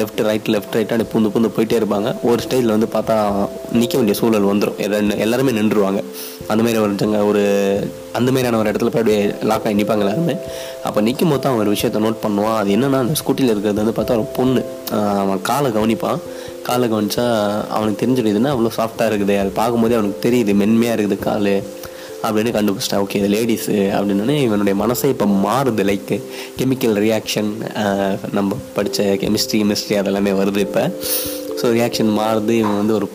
லெஃப்ட் 0.01 0.21
ரைட் 0.29 0.49
லெஃப்ட் 0.55 0.77
ரைட் 0.77 0.93
அப்படி 0.93 1.07
பூந்து 1.13 1.31
பூந்து 1.35 1.51
போயிட்டே 1.57 1.79
இருப்பாங்க. 1.81 2.11
ஒரு 2.29 2.41
ஸ்டைலில் 2.45 2.75
வந்து 2.75 2.89
பார்த்தா 2.97 3.15
நிற்க 3.79 3.93
வேண்டிய 3.99 4.17
சூழல் 4.21 4.49
வந்துடும் 4.51 4.77
எல்லாருமே 5.25 5.53
நின்றுருவாங்க. 5.59 6.01
அந்த 6.51 6.61
மாதிரி 6.65 6.79
ஒரு 6.83 6.94
ஒரு 7.29 7.44
அந்த 8.17 8.29
மாதிரியான 8.33 8.59
ஒரு 8.61 8.69
இடத்துல 8.71 8.91
போய் 8.94 9.03
அப்படியே 9.03 9.21
லாக் 9.49 9.65
ஆகி 9.67 9.77
நிற்பாங்க 9.79 10.03
எல்லாருமே. 10.05 10.35
அப்போ 10.88 10.99
நிற்கும் 11.07 11.31
போது 11.31 11.41
தான் 11.41 11.51
அவன் 11.51 11.63
ஒரு 11.65 11.73
விஷயத்தை 11.75 11.99
நோட் 12.05 12.21
பண்ணுவான். 12.25 12.57
அது 12.61 12.69
என்னென்னா 12.75 12.99
அந்த 13.05 13.15
ஸ்கூட்டியில் 13.21 13.53
இருக்கிறது 13.53 13.81
வந்து 13.83 13.95
பார்த்தா 13.97 14.17
ஒரு 14.19 14.27
பொண்ணு. 14.38 14.61
அவன் 15.23 15.41
காலை 15.49 15.71
கவனிப்பான். 15.77 16.21
காலை 16.67 16.85
கவனித்தா 16.94 17.25
அவனுக்கு 17.77 18.01
தெரிஞ்சிடுதுன்னா 18.03 18.53
அவ்வளோ 18.53 18.71
சாஃப்டாக 18.79 19.09
இருக்குது? 19.11 19.35
அது 19.44 19.51
பார்க்கும்போதே 19.59 19.97
அவனுக்கு 19.99 20.25
தெரியுது 20.27 20.55
மென்மையாக 20.63 20.97
இருக்குது 20.97 21.19
கால். 21.27 21.53
அப்படின்னு 22.27 22.53
கண்டுபிடிச்சிட்டா 22.55 22.99
ஓகே 23.03 23.19
இது 23.19 23.27
லேடிஸு 23.33 23.75
அப்படின்னு 23.97 24.35
இவனுடைய 24.45 24.75
மனசை 24.83 25.09
இப்போ 25.13 25.25
மாறுது 25.44 25.83
லைக் 25.89 26.13
கெமிக்கல் 26.59 26.95
ரியாக்ஷன் 27.03 27.51
நம்ம 28.38 28.57
படித்த 28.77 29.03
கெமிஸ்ட்ரி 29.23 29.59
கெமிஸ்ட்ரி 29.61 29.97
அதெல்லாமே 30.01 30.33
வருது 30.39 30.63
இப்போ. 30.67 30.83
ஸோ 31.59 31.65
ரியாக்ஷன் 31.77 32.12
மாறுது. 32.19 32.54
இவன் 32.62 32.80
வந்து 32.81 32.94
ஒரு 32.98 33.07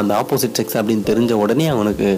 அந்த 0.00 0.12
ஆப்போசிட் 0.22 0.56
செக்ஸ் 0.58 0.78
அப்படின்னு 0.80 1.04
தெரிஞ்ச 1.10 1.32
உடனே 1.44 1.66
அவனுக்கு 1.74 2.08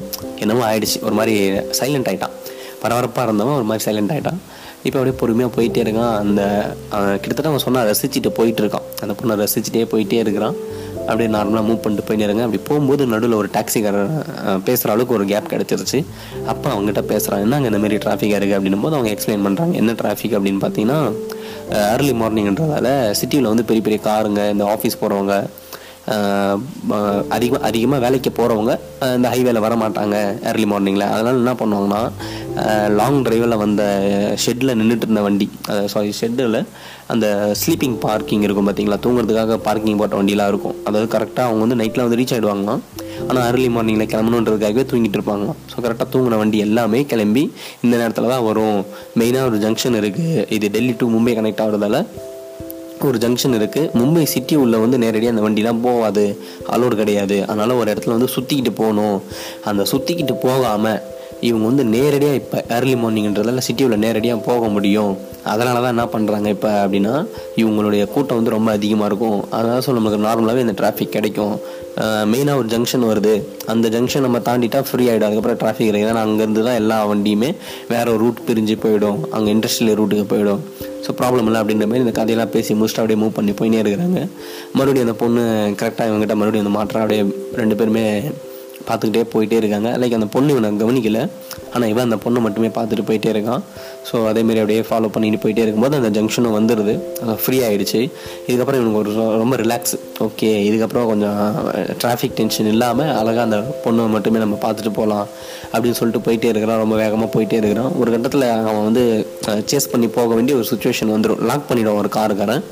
என்னமோ 0.44 0.64
ஆயிடுச்சு. 0.70 0.98
ஒரு 1.08 1.14
மாதிரி 1.18 1.34
சைலண்ட் 1.80 2.08
ஆகிட்டான் 2.10 2.34
பரபரப்பாக 2.82 3.26
இருந்தவன் 3.28 3.58
ஒரு 3.60 3.68
மாதிரி 3.70 3.84
சைலண்ட் 3.88 4.12
ஆகிட்டான் 4.14 4.40
இப்போ 4.86 4.96
அப்படியே 4.98 5.16
பொறுமையாக 5.20 5.52
போயிட்டே 5.54 5.80
இருக்கான். 5.84 6.14
அந்த 6.22 6.42
கிட்டத்தட்ட 7.20 7.50
அவன் 7.50 7.64
சொன்னால் 7.64 7.88
ரசிச்சுட்டு 7.88 8.30
போயிட்டு 8.38 8.60
இருக்கான். 8.62 8.86
அந்த 9.04 9.14
பொண்ணை 9.18 9.34
ரசிச்சுட்டே 9.42 9.82
போயிட்டே 9.92 10.20
இருக்கிறான். 10.24 10.56
அப்படியே 11.08 11.28
நார்மலாக 11.34 11.64
மூவ் 11.68 11.80
பண்ணிட்டு 11.84 12.04
போயிட்டு 12.08 12.26
இருங்க 12.28 12.42
அப்படி 12.46 12.60
போகும்போது 12.68 13.02
நடுவில் 13.12 13.36
ஒரு 13.40 13.48
டாக்ஸிக்காரர் 13.56 14.10
பேசுகிற 14.66 14.92
அளவுக்கு 14.94 15.16
ஒரு 15.18 15.24
கேப் 15.32 15.50
கிடச்சிருச்சு. 15.52 16.00
அப்போ 16.52 16.66
அவங்ககிட்ட 16.74 17.02
பேசுகிறான் 17.12 17.42
என்னங்க 17.44 17.70
இந்த 17.72 17.80
மாதிரி 17.84 17.98
டிராஃபிக்காக 18.04 18.38
இருக்குது 18.40 18.58
அப்படின்னும் 18.58 18.84
போது 18.86 18.96
அவங்க 18.98 19.12
எக்ஸ்பிளைன் 19.14 19.46
பண்ணுறாங்க 19.46 19.74
என்ன 19.82 19.94
டிராஃபிக் 20.02 20.36
அப்படின்னு 20.38 20.62
பார்த்தீங்கன்னா 20.64 20.98
ஏர்லி 21.92 22.14
மார்னிங்ன்றதால 22.20 22.88
சிட்டியில் 23.20 23.50
வந்து 23.52 23.66
பெரிய 23.70 23.82
பெரிய 23.88 24.00
காருங்க 24.08 24.44
இந்த 24.54 24.64
ஆஃபீஸ் 24.74 25.00
போகிறவங்க 25.02 25.34
அதிகமாக 27.28 27.66
அதிகமாக 27.66 28.00
வேலைக்கு 28.00 28.30
போகிறவங்க 28.30 28.78
இந்த 29.16 29.28
ஹைவேல 29.28 29.58
வர 29.58 29.74
மாட்டாங்க 29.76 30.16
ஏர்லி 30.42 30.64
மார்னிங்கில் 30.64 31.06
அதனால் 31.08 31.34
என்ன 31.34 31.52
பண்ணுவாங்கன்னா 31.52 32.00
லாங் 32.88 33.22
டிரைவில் 33.22 33.56
வந்த 33.56 33.82
ஷெட்டில் 34.44 34.76
நின்றுட்டு 34.80 35.06
இருந்த 35.06 35.20
வண்டி 35.20 35.50
சாரி 35.86 36.14
ஷெட்டில் 36.20 36.66
அந்த 37.06 37.54
ஸ்லீப்பிங் 37.60 37.98
பார்க்கிங் 38.00 38.42
இருக்கும் 38.42 38.68
பார்த்தீங்களா 38.68 38.98
தூங்குறதுக்காக 39.04 39.56
பார்க்கிங் 39.56 39.96
போட்ட 39.96 40.16
வண்டிலாம் 40.16 40.48
இருக்கும். 40.48 40.74
அதாவது 40.84 41.18
கரெக்டாக 41.18 41.48
அவங்க 41.48 41.60
வந்து 41.66 41.78
நைட்டில் 41.82 42.02
வந்து 42.02 42.18
ரீச் 42.20 42.34
ஆகிடுவாங்களாம் 42.34 42.82
ஆனால் 43.28 43.44
அர்லி 43.50 43.68
மார்னிங்கில் 43.68 44.10
கிளம்பணுன்றதுக்காகவே 44.12 44.84
தூங்கிட்டு 44.90 45.18
இருப்பாங்களாம் 45.18 45.56
ஸோ 45.72 45.76
கரெக்டாக 45.82 46.08
தூங்கின 46.12 46.36
வண்டி 46.36 46.58
எல்லாமே 46.58 47.06
கிளம்பி 47.06 47.52
இந்த 47.82 47.96
நேரத்தில் 47.96 48.28
தான் 48.28 48.44
வரும். 48.44 48.84
மெயினாக 49.18 49.48
ஒரு 49.50 49.56
ஜங்ஷன் 49.56 49.98
இருக்குது 50.00 50.46
இது 50.48 50.70
டெல்லி 50.70 50.94
டு 50.98 51.08
மும்பை 51.10 51.34
கனெக்ட் 51.38 51.62
ஆகிறதால 51.66 52.06
ஒரு 53.08 53.18
ஜங்ஷன் 53.24 53.56
இருக்குது 53.58 53.90
மும்பை 54.00 54.24
சிட்டி 54.32 54.54
உள்ளே 54.62 54.78
வந்து 54.84 54.98
நேரடியாக 55.04 55.34
அந்த 55.34 55.44
வண்டிலாம் 55.46 55.84
போகாது. 55.86 56.24
அலோடு 56.74 56.96
கிடையாது. 57.00 57.38
அதனால் 57.48 57.78
ஒரு 57.80 57.88
இடத்துல 57.92 58.16
வந்து 58.16 58.34
சுற்றிக்கிட்டு 58.36 58.74
போகணும். 58.82 59.18
அந்த 59.70 59.84
சுற்றிக்கிட்டு 59.92 60.36
போகாமல் 60.48 61.00
இவங்க 61.48 61.64
வந்து 61.68 61.84
நேரடியாக 61.96 62.38
இப்போ 62.40 62.58
ஏர்லி 62.76 62.94
மார்னிங்ன்றதால 63.02 63.62
சிட்டியில் 63.66 64.02
நேரடியாக 64.04 64.40
போக 64.48 64.64
முடியும். 64.74 65.12
அதனால 65.50 65.76
தான் 65.82 65.94
என்ன 65.94 66.04
பண்ணுறாங்க 66.14 66.48
இப்போ 66.54 66.70
அப்படின்னா 66.80 67.14
இவங்களுடைய 67.60 68.02
கூட்டம் 68.14 68.38
வந்து 68.38 68.54
ரொம்ப 68.56 68.70
அதிகமாக 68.78 69.08
இருக்கும். 69.10 69.38
அதனால 69.56 69.78
சொல்ல 69.86 70.00
நமக்கு 70.00 70.26
நார்மலாகவே 70.26 70.64
இந்த 70.66 70.74
டிராஃபிக் 70.80 71.14
கிடைக்கும். 71.16 71.54
மெயினாக 72.32 72.60
ஒரு 72.60 72.68
ஜங்ஷன் 72.74 73.08
வருது. 73.10 73.34
அந்த 73.74 73.86
ஜங்ஷன் 73.94 74.26
நம்ம 74.26 74.40
தாண்டிட்டா 74.48 74.82
ஃப்ரீ 74.88 75.06
ஆகிடும் 75.10 75.28
அதுக்கப்புறம் 75.28 75.60
டிராஃபிக் 75.62 75.90
கிடையாது 75.90 76.12
ஏன்னா 76.12 76.26
அங்கேருந்து 76.28 76.66
தான் 76.68 76.78
எல்லா 76.82 76.98
வண்டியுமே 77.12 77.50
வேறு 77.94 78.12
ஒரு 78.14 78.22
ரூட் 78.24 78.46
பிரிஞ்சு 78.50 78.76
போயிடும். 78.84 79.18
அங்கே 79.36 79.50
இண்டஸ்ட்ரியல் 79.56 79.98
ரூட்டுக்கு 80.00 80.26
போயிடும். 80.34 80.62
ஸோ 81.10 81.14
ப்ராப்ளம் 81.20 81.46
இல்லை 81.48 81.60
அப்படின்ற 81.60 81.86
மாதிரி 81.86 82.04
இந்த 82.04 82.12
கதையெல்லாம் 82.18 82.52
பேசி 82.52 82.72
முடிச்சுட்டு 82.74 83.00
அப்படியே 83.02 83.18
மூவ் 83.20 83.36
பண்ணி 83.38 83.52
போயினே 83.52 83.78
இருக்கிறாங்க. 83.82 84.18
மறுபடியும் 84.76 85.06
அந்த 85.06 85.14
பொண்ணு 85.22 85.42
கரெக்டாக 85.80 86.08
இவங்ககிட்ட 86.10 86.34
மறுபடியும் 86.34 86.66
அந்த 86.66 86.74
மாற்றம் 86.76 87.02
அப்படியே 87.02 87.22
ரெண்டு 87.54 87.76
பேருமே 87.76 88.04
பார்த்துக்கிட்டே 88.88 89.24
போயிட்டே 89.34 89.56
இருக்காங்க. 89.62 89.90
லைக் 90.00 90.16
அந்த 90.18 90.28
பொண்ணு 90.34 90.54
இவனை 90.54 90.70
கவனிக்கல. 90.82 91.20
ஆனால் 91.74 91.88
இவன் 91.92 92.06
அந்த 92.08 92.18
பொண்ணை 92.24 92.40
மட்டுமே 92.44 92.68
பார்த்துட்டு 92.76 93.04
போயிட்டே 93.08 93.30
இருக்கான். 93.34 93.62
ஸோ 94.08 94.16
அதேமாரி 94.30 94.60
அப்படியே 94.62 94.82
ஃபாலோ 94.88 95.08
பண்ணிட்டு 95.14 95.40
போயிட்டே 95.42 95.62
இருக்கும்போது 95.64 95.98
அந்த 96.00 96.10
ஜங்ஷனும் 96.16 96.56
வந்துடுது 96.58 96.94
ஃப்ரீ 97.42 97.58
ஆகிடுச்சு 97.66 98.00
இதுக்கப்புறம் 98.48 98.80
இவனுக்கு 98.80 99.00
ஒரு 99.02 99.12
ரொம்ப 99.42 99.56
ரிலாக்ஸ் 99.62 99.94
ஓகே 100.26 100.50
இதுக்கப்புறம் 100.68 101.06
கொஞ்சம் 101.12 101.38
டிராஃபிக் 102.02 102.36
டென்ஷன் 102.40 102.70
இல்லாமல் 102.74 103.12
அழகாக 103.20 103.46
அந்த 103.48 103.58
பொண்ணை 103.84 104.08
மட்டுமே 104.16 104.42
நம்ம 104.44 104.58
பார்த்துட்டு 104.66 104.92
போகலாம் 105.00 105.26
அப்படின்னு 105.72 105.98
சொல்லிட்டு 106.00 106.24
போயிட்டே 106.28 106.50
இருக்கிறான். 106.52 106.82
ரொம்ப 106.84 106.96
வேகமாக 107.02 107.30
போயிட்டே 107.36 107.58
இருக்கிறான். 107.62 107.92
ஒரு 108.02 108.10
கட்டத்தில் 108.14 108.46
அவன் 108.70 108.86
வந்து 108.88 109.04
சேஸ் 109.72 109.90
பண்ணி 109.94 110.08
போக 110.18 110.34
வேண்டிய 110.38 110.56
ஒரு 110.60 110.68
சுச்சுவேஷன் 110.72 111.14
வந்துடும் 111.16 111.42
லாக் 111.50 111.68
பண்ணிவிடும் 111.70 112.00
ஒரு 112.02 112.10
காருக்காரன் 112.18 112.64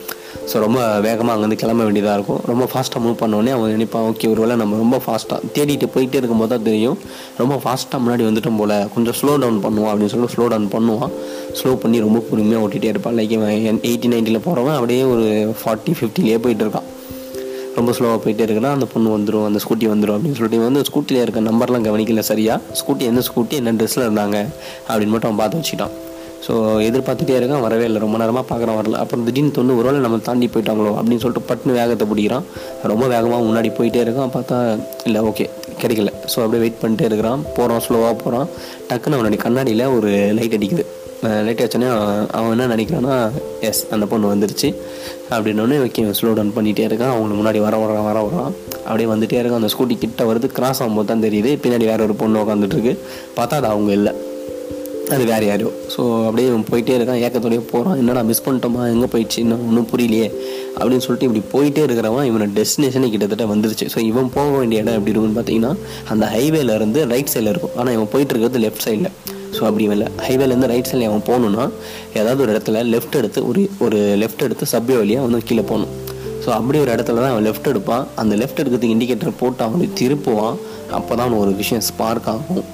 ஸோ 0.50 0.58
ரொம்ப 0.64 0.80
வேகமாக 1.06 1.32
அங்கேருந்து 1.34 1.60
கிளம்ப 1.62 1.82
வேண்டியதாக 1.86 2.16
இருக்கும். 2.18 2.40
ரொம்ப 2.50 2.64
ஃபாஸ்ட்டாக 2.72 3.02
மூவ் 3.04 3.16
பண்ணோடனே 3.22 3.52
அவன் 3.56 3.72
நினைப்பான் 3.76 4.06
ஓகே 4.10 4.30
ஒரு 4.32 4.40
வேளை 4.44 4.56
நம்ம 4.56 4.76
ரொம்ப 4.76 4.98
ஃபாஸ்ட்டாக 5.06 5.40
தேடிட்டு 5.56 5.88
போயிட்டே 5.94 6.20
இருக்கும்போது 6.20 6.52
தான் 6.54 6.66
தெரியும். 6.68 6.98
ரொம்ப 7.38 7.56
ஃபாஸ்ட்டாக 7.64 8.00
முன்னாடி 8.04 8.24
வந்துட்டோம் 8.28 8.60
போல். 8.60 8.76
கொஞ்சம் 8.94 9.16
ஸ்லோ 9.20 9.38
டவுன் 9.44 9.60
பண்ணுவான் 9.66 9.90
அப்படின்னு 9.92 10.12
சொல்லி 10.14 10.30
ஸ்லோ 10.34 10.46
டவுன் 10.54 10.70
பண்ணுவான். 10.76 11.12
ஸ்லோ 11.60 11.74
பண்ணி 11.84 12.00
ரொம்ப 12.06 12.22
பொறுமையாக 12.30 12.64
ஓட்டிகிட்டே 12.66 12.92
இருப்பான். 12.94 13.16
லைக் 13.18 13.34
இவன் 13.38 13.80
எயிட்டி 13.90 14.10
நைன்ட்டியில் 14.14 14.44
போகிறவன் 14.46 14.74
அப்படியே 14.74 15.02
ஒரு 15.02 15.54
ஃபார்ட்டி 15.62 15.94
ஃபிஃப்டிலேயே 16.00 16.38
போயிட்டு 16.46 16.64
இருக்கான். 16.66 16.88
ரொம்ப 17.76 17.92
ஸ்லோவாக 17.96 18.18
போயிட்டே 18.22 18.44
இருக்கிறான் 18.46 18.76
அந்த 18.76 18.86
பொண்ணு 18.92 19.08
வந்துடும் 19.16 19.44
அந்த 19.48 19.58
ஸ்கூட்டி 19.64 19.86
வந்துடும் 19.90 20.16
அப்படின்னு 20.16 20.38
சொல்லிட்டு 20.38 20.64
வந்து 20.64 20.80
ஸ்கூட்டியில் 20.88 21.22
இருக்க 21.24 21.40
நம்பர்லாம் 21.50 21.86
கவனிக்கல 21.88 22.18
சரியா? 22.18 22.60
ஸ்கூட்டி 22.80 23.04
எந்த 23.12 23.22
ஸ்கூட்டி 23.30 23.54
என்ன 23.60 23.72
ட்ரெஸ்ஸில் 23.72 24.06
இருந்தாங்க? 24.08 24.38
அப்படின்னு 24.88 25.14
மட்டும் 25.14 25.30
அவன் 25.30 25.40
பார்த்து 25.42 25.60
வச்சுட்டான் 25.60 25.94
ஸோ 26.46 26.52
எதிர்பார்த்துட்டே 26.88 27.36
இருக்கான் 27.38 27.64
வரவே 27.66 27.86
இல்லை. 27.88 28.00
ரொம்ப 28.04 28.16
நேரமாக 28.22 28.44
பார்க்குறான் 28.50 28.78
வரல. 28.80 28.98
அப்புறம் 29.02 29.24
திடீர்னு 29.28 29.56
தொண்ணு 29.56 29.78
ஒருவேளை 29.80 30.00
நம்ம 30.04 30.18
தாண்டி 30.28 30.46
போயிட்டாங்களோ 30.54 30.92
அப்படின்னு 30.98 31.22
சொல்லிட்டு 31.24 31.48
பட்டுன்னு 31.48 31.78
வேகத்தை 31.78 32.06
பிடிக்கிறான். 32.10 32.44
ரொம்ப 32.92 33.06
வேகமாக 33.14 33.46
முன்னாடி 33.48 33.70
போயிட்டே 33.78 34.02
இருக்கான். 34.04 34.32
பார்த்தா 34.36 34.58
இல்லை 35.08 35.22
ஓகே 35.30 35.46
கிடைக்கல. 35.82 36.12
ஸோ 36.32 36.38
அப்படியே 36.44 36.62
வெயிட் 36.64 36.80
பண்ணிட்டே 36.84 37.08
இருக்கிறான். 37.10 37.42
போகிறான் 37.56 37.82
ஸ்லோவாக 37.86 38.14
போகிறான் 38.22 38.46
டக்குன்னு 38.90 39.18
அவனுடைய 39.18 39.40
கண்ணாடியில் 39.46 39.84
ஒரு 39.96 40.12
லைட் 40.38 40.56
அடிக்குது. 40.58 40.84
லைட் 41.46 41.60
அடிச்சோடனே 41.62 41.88
அவன் 42.38 42.52
என்ன 42.54 42.66
நினைக்கிறான்னா 42.74 43.14
எஸ் 43.68 43.82
அந்த 43.94 44.04
பொண்ணு 44.10 44.32
வந்துருச்சு. 44.32 44.68
அப்படின்னோடனே 45.34 45.78
ஓகே 45.86 46.04
ஸ்லோ 46.18 46.30
டவுன் 46.38 46.54
பண்ணிகிட்டே 46.58 46.84
இருக்கான். 46.88 47.12
அவங்களுக்கு 47.14 47.40
முன்னாடி 47.40 47.60
வர 47.66 47.76
வர 47.82 48.00
வர 48.08 48.20
வரான் 48.28 48.52
அப்படியே 48.86 49.08
வந்துகிட்டே 49.12 49.40
இருக்கான். 49.40 49.62
அந்த 49.62 49.72
ஸ்கூட்டி 49.74 49.96
கிட்ட 50.04 50.24
வருது 50.30 50.48
கிராஸ் 50.58 50.82
ஆகும்போது 50.82 51.10
தான் 51.12 51.26
தெரியுது. 51.26 51.52
பின்னாடி 51.64 51.86
வேற 51.92 52.02
ஒரு 52.08 52.16
பொண்ணு 52.22 52.42
உட்காந்துட்டு 52.44 52.78
இருக்கு. 52.78 52.94
பார்த்தா 53.38 53.60
அது 53.60 53.70
அவங்க 53.74 53.92
இல்லை. 54.00 54.14
அது 55.14 55.24
வேறு 55.30 55.44
யாரோ. 55.48 55.68
ஸோ 55.92 56.00
அப்படியே 56.26 56.46
இவன் 56.48 56.64
போயிட்டே 56.70 56.94
இருக்கான் 56.98 57.20
ஏக்கத்தோடய 57.26 57.60
போகிறான் 57.70 57.98
என்னடா 58.00 58.22
மிஸ் 58.30 58.42
பண்ணிட்டோமா? 58.46 58.82
எங்கே 58.94 59.08
போயிடுச்சு? 59.12 59.38
இன்னும் 59.44 59.62
ஒன்றும் 59.68 59.86
புரியலையே. 59.92 60.26
அப்படின்னு 60.78 61.04
சொல்லிட்டு 61.04 61.28
இப்படி 61.28 61.42
போயிட்டே 61.54 61.82
இருக்கிறவன் 61.86 62.26
இவனோட 62.30 62.50
டெஸ்டினேஷனே 62.58 63.08
கிட்டத்தட்ட 63.14 63.44
வந்துருச்சு. 63.52 63.86
ஸோ 63.94 63.98
இவன் 64.10 64.28
போக 64.36 64.50
வேண்டிய 64.58 64.82
இடம் 64.82 64.96
எப்படி 64.98 65.12
இருக்குன்னு 65.14 65.38
பார்த்தீங்கன்னா 65.38 65.72
அந்த 66.14 66.26
ஹைவேல 66.34 66.74
இருந்து 66.78 67.02
ரைட் 67.12 67.32
சைடில் 67.34 67.50
இருக்கும். 67.52 67.74
ஆனால் 67.78 67.94
இவன் 67.96 68.10
போயிட்டு 68.14 68.34
இருக்கிறது 68.34 68.62
லெஃப்ட் 68.66 68.84
சைடில் 68.86 69.10
ஸோ 69.56 69.62
அப்படி 69.68 69.84
இல்லை. 69.96 70.08
ஹைவேலேருந்து 70.26 70.70
ரைட் 70.72 70.90
சைடில் 70.90 71.08
அவன் 71.10 71.26
போகணுன்னா 71.30 71.64
ஏதாவது 72.20 72.40
ஒரு 72.44 72.52
இடத்துல 72.54 72.82
லெஃப்ட் 72.94 73.18
எடுத்து 73.20 73.40
ஒரு 73.50 73.62
ஒரு 73.86 74.00
லெஃப்ட் 74.22 74.44
எடுத்து 74.48 74.66
சப்வே 74.74 74.96
வழியாக 75.02 75.26
வந்து 75.26 75.40
கீழே 75.50 75.64
போகணும். 75.70 75.92
ஸோ 76.44 76.50
அப்படி 76.58 76.78
ஒரு 76.84 76.90
இடத்துல 76.94 77.22
தான் 77.22 77.32
அவன் 77.34 77.46
லெஃப்ட் 77.48 77.70
எடுப்பான். 77.72 78.04
அந்த 78.22 78.34
லெஃப்ட் 78.42 78.60
எடுக்கிறதுக்கு 78.62 78.96
இண்டிகேட்டர் 78.96 79.38
போட்டு 79.42 79.64
அவனுக்கு 79.68 79.96
திருப்புவான். 80.00 80.58
அப்போ 80.98 81.12
தான் 81.14 81.24
அவனுக்கு 81.26 81.44
ஒரு 81.46 81.54
விஷயம் 81.62 81.86
ஸ்பார்க் 81.90 82.28
ஆகும். 82.34 82.66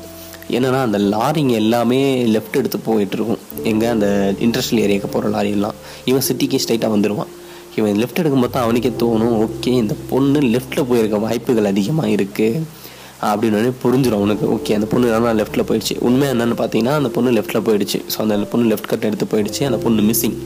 என்னென்னா 0.57 0.81
அந்த 0.87 0.99
லாரிங்க 1.13 1.55
எல்லாமே 1.63 2.01
லெஃப்ட் 2.35 2.59
எடுத்து 2.61 2.79
போயிட்டு 2.89 3.17
இருக்கும். 3.19 3.41
எங்கே 3.71 3.87
அந்த 3.95 4.09
இண்டஸ்ட்ரியல் 4.47 4.85
ஏரியாவுக்கு 4.87 5.11
போகிற 5.15 5.31
லாரி 5.35 5.51
எல்லாம் 5.57 5.77
இவன் 6.11 6.25
சிட்டிக்கு 6.29 6.61
ஸ்ட்ரைட்டாக 6.65 6.95
வந்துடுவான் 6.95 7.31
இவன் 7.79 8.01
லெஃப்ட் 8.01 8.21
எடுக்கும்போது 8.23 8.55
தான் 8.57 8.65
அவனுக்கே 8.67 8.93
தோணும் 9.03 9.37
ஓகே 9.45 9.71
இந்த 9.83 9.95
பொண்ணு 10.11 10.41
லெஃப்ட்டில் 10.55 10.89
போயிருக்க 10.91 11.19
வாய்ப்புகள் 11.27 11.71
அதிகமாக 11.73 12.13
இருக்குது 12.17 12.83
அப்படின்னு 13.31 13.73
புரிஞ்சிடும் 13.83 14.21
அவனுக்கு. 14.21 14.47
ஓகே 14.55 14.75
அந்த 14.77 14.87
பொண்ணு 14.93 15.13
நல்லா 15.15 15.33
லெஃப்ட்டில் 15.41 15.67
போயிடுச்சு. 15.69 15.95
உண்மை 16.09 16.27
என்னென்னு 16.33 16.57
பார்த்தீங்கன்னா 16.61 16.95
அந்த 17.01 17.11
பொண்ணு 17.17 17.31
லெஃப்ட்டில் 17.39 17.65
போயிடுச்சு. 17.69 17.99
ஸோ 18.13 18.19
அந்த 18.25 18.47
பொண்ணு 18.53 18.69
லெஃப்ட் 18.73 18.91
கட் 18.93 19.09
எடுத்து 19.11 19.27
போயிடுச்சு 19.33 19.63
அந்த 19.71 19.79
பொண்ணு 19.85 20.03
மிஸ்ஸிங் 20.11 20.37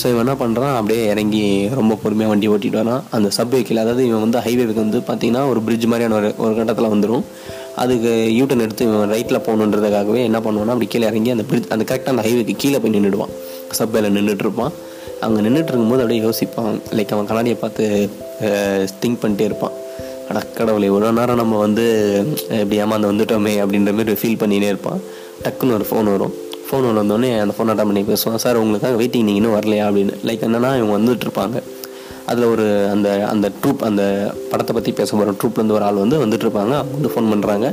ஸோ 0.00 0.04
இவன் 0.10 0.22
என்ன 0.24 0.34
பண்ணுறான் 0.42 0.74
அப்படியே 0.78 1.06
இறங்கி 1.12 1.42
ரொம்ப 1.78 1.94
பொறுமையாக 2.02 2.32
வண்டி 2.32 2.48
ஓட்டிட்டு 2.54 2.80
வரான். 2.82 3.02
அந்த 3.16 3.28
சப்வேக்கில் 3.38 3.82
அதாவது 3.84 4.02
இவன் 4.08 4.22
வந்து 4.24 4.38
ஹைவேக்கு 4.44 4.80
வந்து 4.84 4.98
பார்த்தீங்கன்னா 5.08 5.42
ஒரு 5.52 5.60
பிரிட்ஜ் 5.66 5.86
மாதிரியான 5.92 6.16
ஒரு 6.20 6.28
ஒரு 6.44 6.54
கட்டத்தில் 6.58 6.92
வந்துடும் 6.94 7.24
அதுக்கு 7.76 8.10
யூட்டன் 8.38 8.60
எடுத்து 8.60 8.84
ரைட்டில் 8.86 9.44
போகணுன்றதுக்காகவே 9.46 10.20
என்ன 10.28 10.38
பண்ணுவான்னா 10.38 10.74
அப்படி 10.74 10.86
கீழே 10.86 11.06
இறங்கி 11.06 11.30
அந்த 11.30 11.42
பிரிட்ஜ் 11.42 11.68
அந்த 11.68 11.84
கரெக்டாக 11.90 12.14
அந்த 12.14 12.22
ஹைவேக்கு 12.22 12.54
கீழே 12.56 12.78
போய் 12.78 12.90
நின்றுடுவான் 12.90 13.34
சப்வேல 13.78 14.10
நின்றுட்டு 14.16 14.44
இருப்பான் 14.46 14.72
அங்கே 15.20 15.40
நின்றுட்டு 15.40 15.70
இருக்கும்போது 15.72 16.02
அப்படியே 16.02 16.24
யோசிப்பான். 16.28 16.80
லைக் 16.90 17.12
அவன் 17.14 17.26
கண்ணாடியை 17.26 17.56
பார்த்து 17.60 18.10
திங்க் 19.02 19.22
பண்ணிட்டே 19.22 19.40
இருப்பான். 19.40 19.72
அடக்கடவுளை 20.30 20.54
கடவுளை 20.54 20.90
இவ்வளோ 20.90 21.12
நேரம் 21.12 21.36
நம்ம 21.36 21.58
வந்து 21.58 21.84
இப்படி 22.48 22.80
ஏமாந்து 22.82 23.10
வந்துட்டோமே 23.10 23.54
அப்படின்ற 23.62 23.92
மாதிரி 23.92 24.12
ஃபீல் 24.22 24.40
பண்ணினே 24.42 24.68
இருப்பான். 24.72 25.00
டக்குன்னு 25.44 25.76
ஒரு 25.78 25.86
ஃபோன் 25.90 26.04
வரும். 26.04 26.34
ஃபோன் 26.70 26.86
வந்தோடனே 27.00 27.40
அந்த 27.40 27.54
ஃபோன் 27.58 27.70
அட்டன் 27.72 27.90
பண்ணி 27.90 28.02
பேசுவான். 28.02 28.42
சார் 28.44 28.56
உங்களுக்காக 28.56 29.02
வெயிட்டிங் 29.02 29.26
நீங்கள் 29.28 29.34
இன்னும் 29.34 29.56
வரலையா? 29.58 29.84
அப்படின்னு. 29.88 30.14
லைக் 30.26 30.44
என்னென்னா 30.48 30.70
இவங்க 30.78 30.94
வந்துட்டு 30.98 31.26
இருப்பாங்க 31.26 31.62
அதில் 32.30 32.50
ஒரு 32.54 32.64
அந்த 32.94 33.08
அந்த 33.32 33.46
ட்ரூப் 33.60 33.82
அந்த 33.88 34.02
படத்தை 34.50 34.72
பற்றி 34.76 34.90
பேச 34.98 35.10
போகிற 35.16 35.34
ட்ரூப்லேருந்து 35.40 35.76
ஒரு 35.78 35.86
ஆள் 35.88 36.02
வந்து 36.04 36.16
வந்துட்டு 36.24 36.46
இருப்பாங்க. 36.46 36.72
அவங்க 36.80 36.94
வந்து 36.98 37.12
ஃபோன் 37.14 37.30
பண்ணுறாங்க 37.32 37.66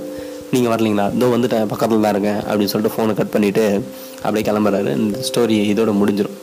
நீங்கள் 0.54 0.72
வரலீங்களா? 0.74 1.06
இதோ 1.16 1.30
வந்துட்டேன். 1.36 1.66
பக்கத்தில் 1.72 2.06
தான் 2.06 2.14
இருக்கேன். 2.16 2.42
அப்படின்னு 2.50 2.72
சொல்லிட்டு 2.74 2.96
ஃபோனை 2.96 3.16
கட் 3.20 3.34
பண்ணிவிட்டு 3.36 3.64
அப்படியே 4.26 4.46
கிளம்புறாரு. 4.50 4.92
இந்த 5.02 5.20
ஸ்டோரி 5.30 5.58
இதோட 5.72 5.94
முடிஞ்சிடும் 6.02 6.38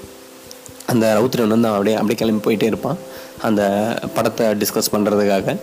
அந்த 0.93 1.05
ரவுத்திரன் 1.19 1.55
வந்து 1.55 1.69
அப்படியே 1.77 1.97
அப்படியே 2.01 2.19
கிளம்பி 2.23 2.43
போயிட்டே 2.47 2.69
இருப்பான். 2.73 2.99
அந்த 3.49 3.63
படத்தை 4.17 4.47
டிஸ்கஸ் 4.63 4.93
பண்ணுறதுக்காக 4.95 5.57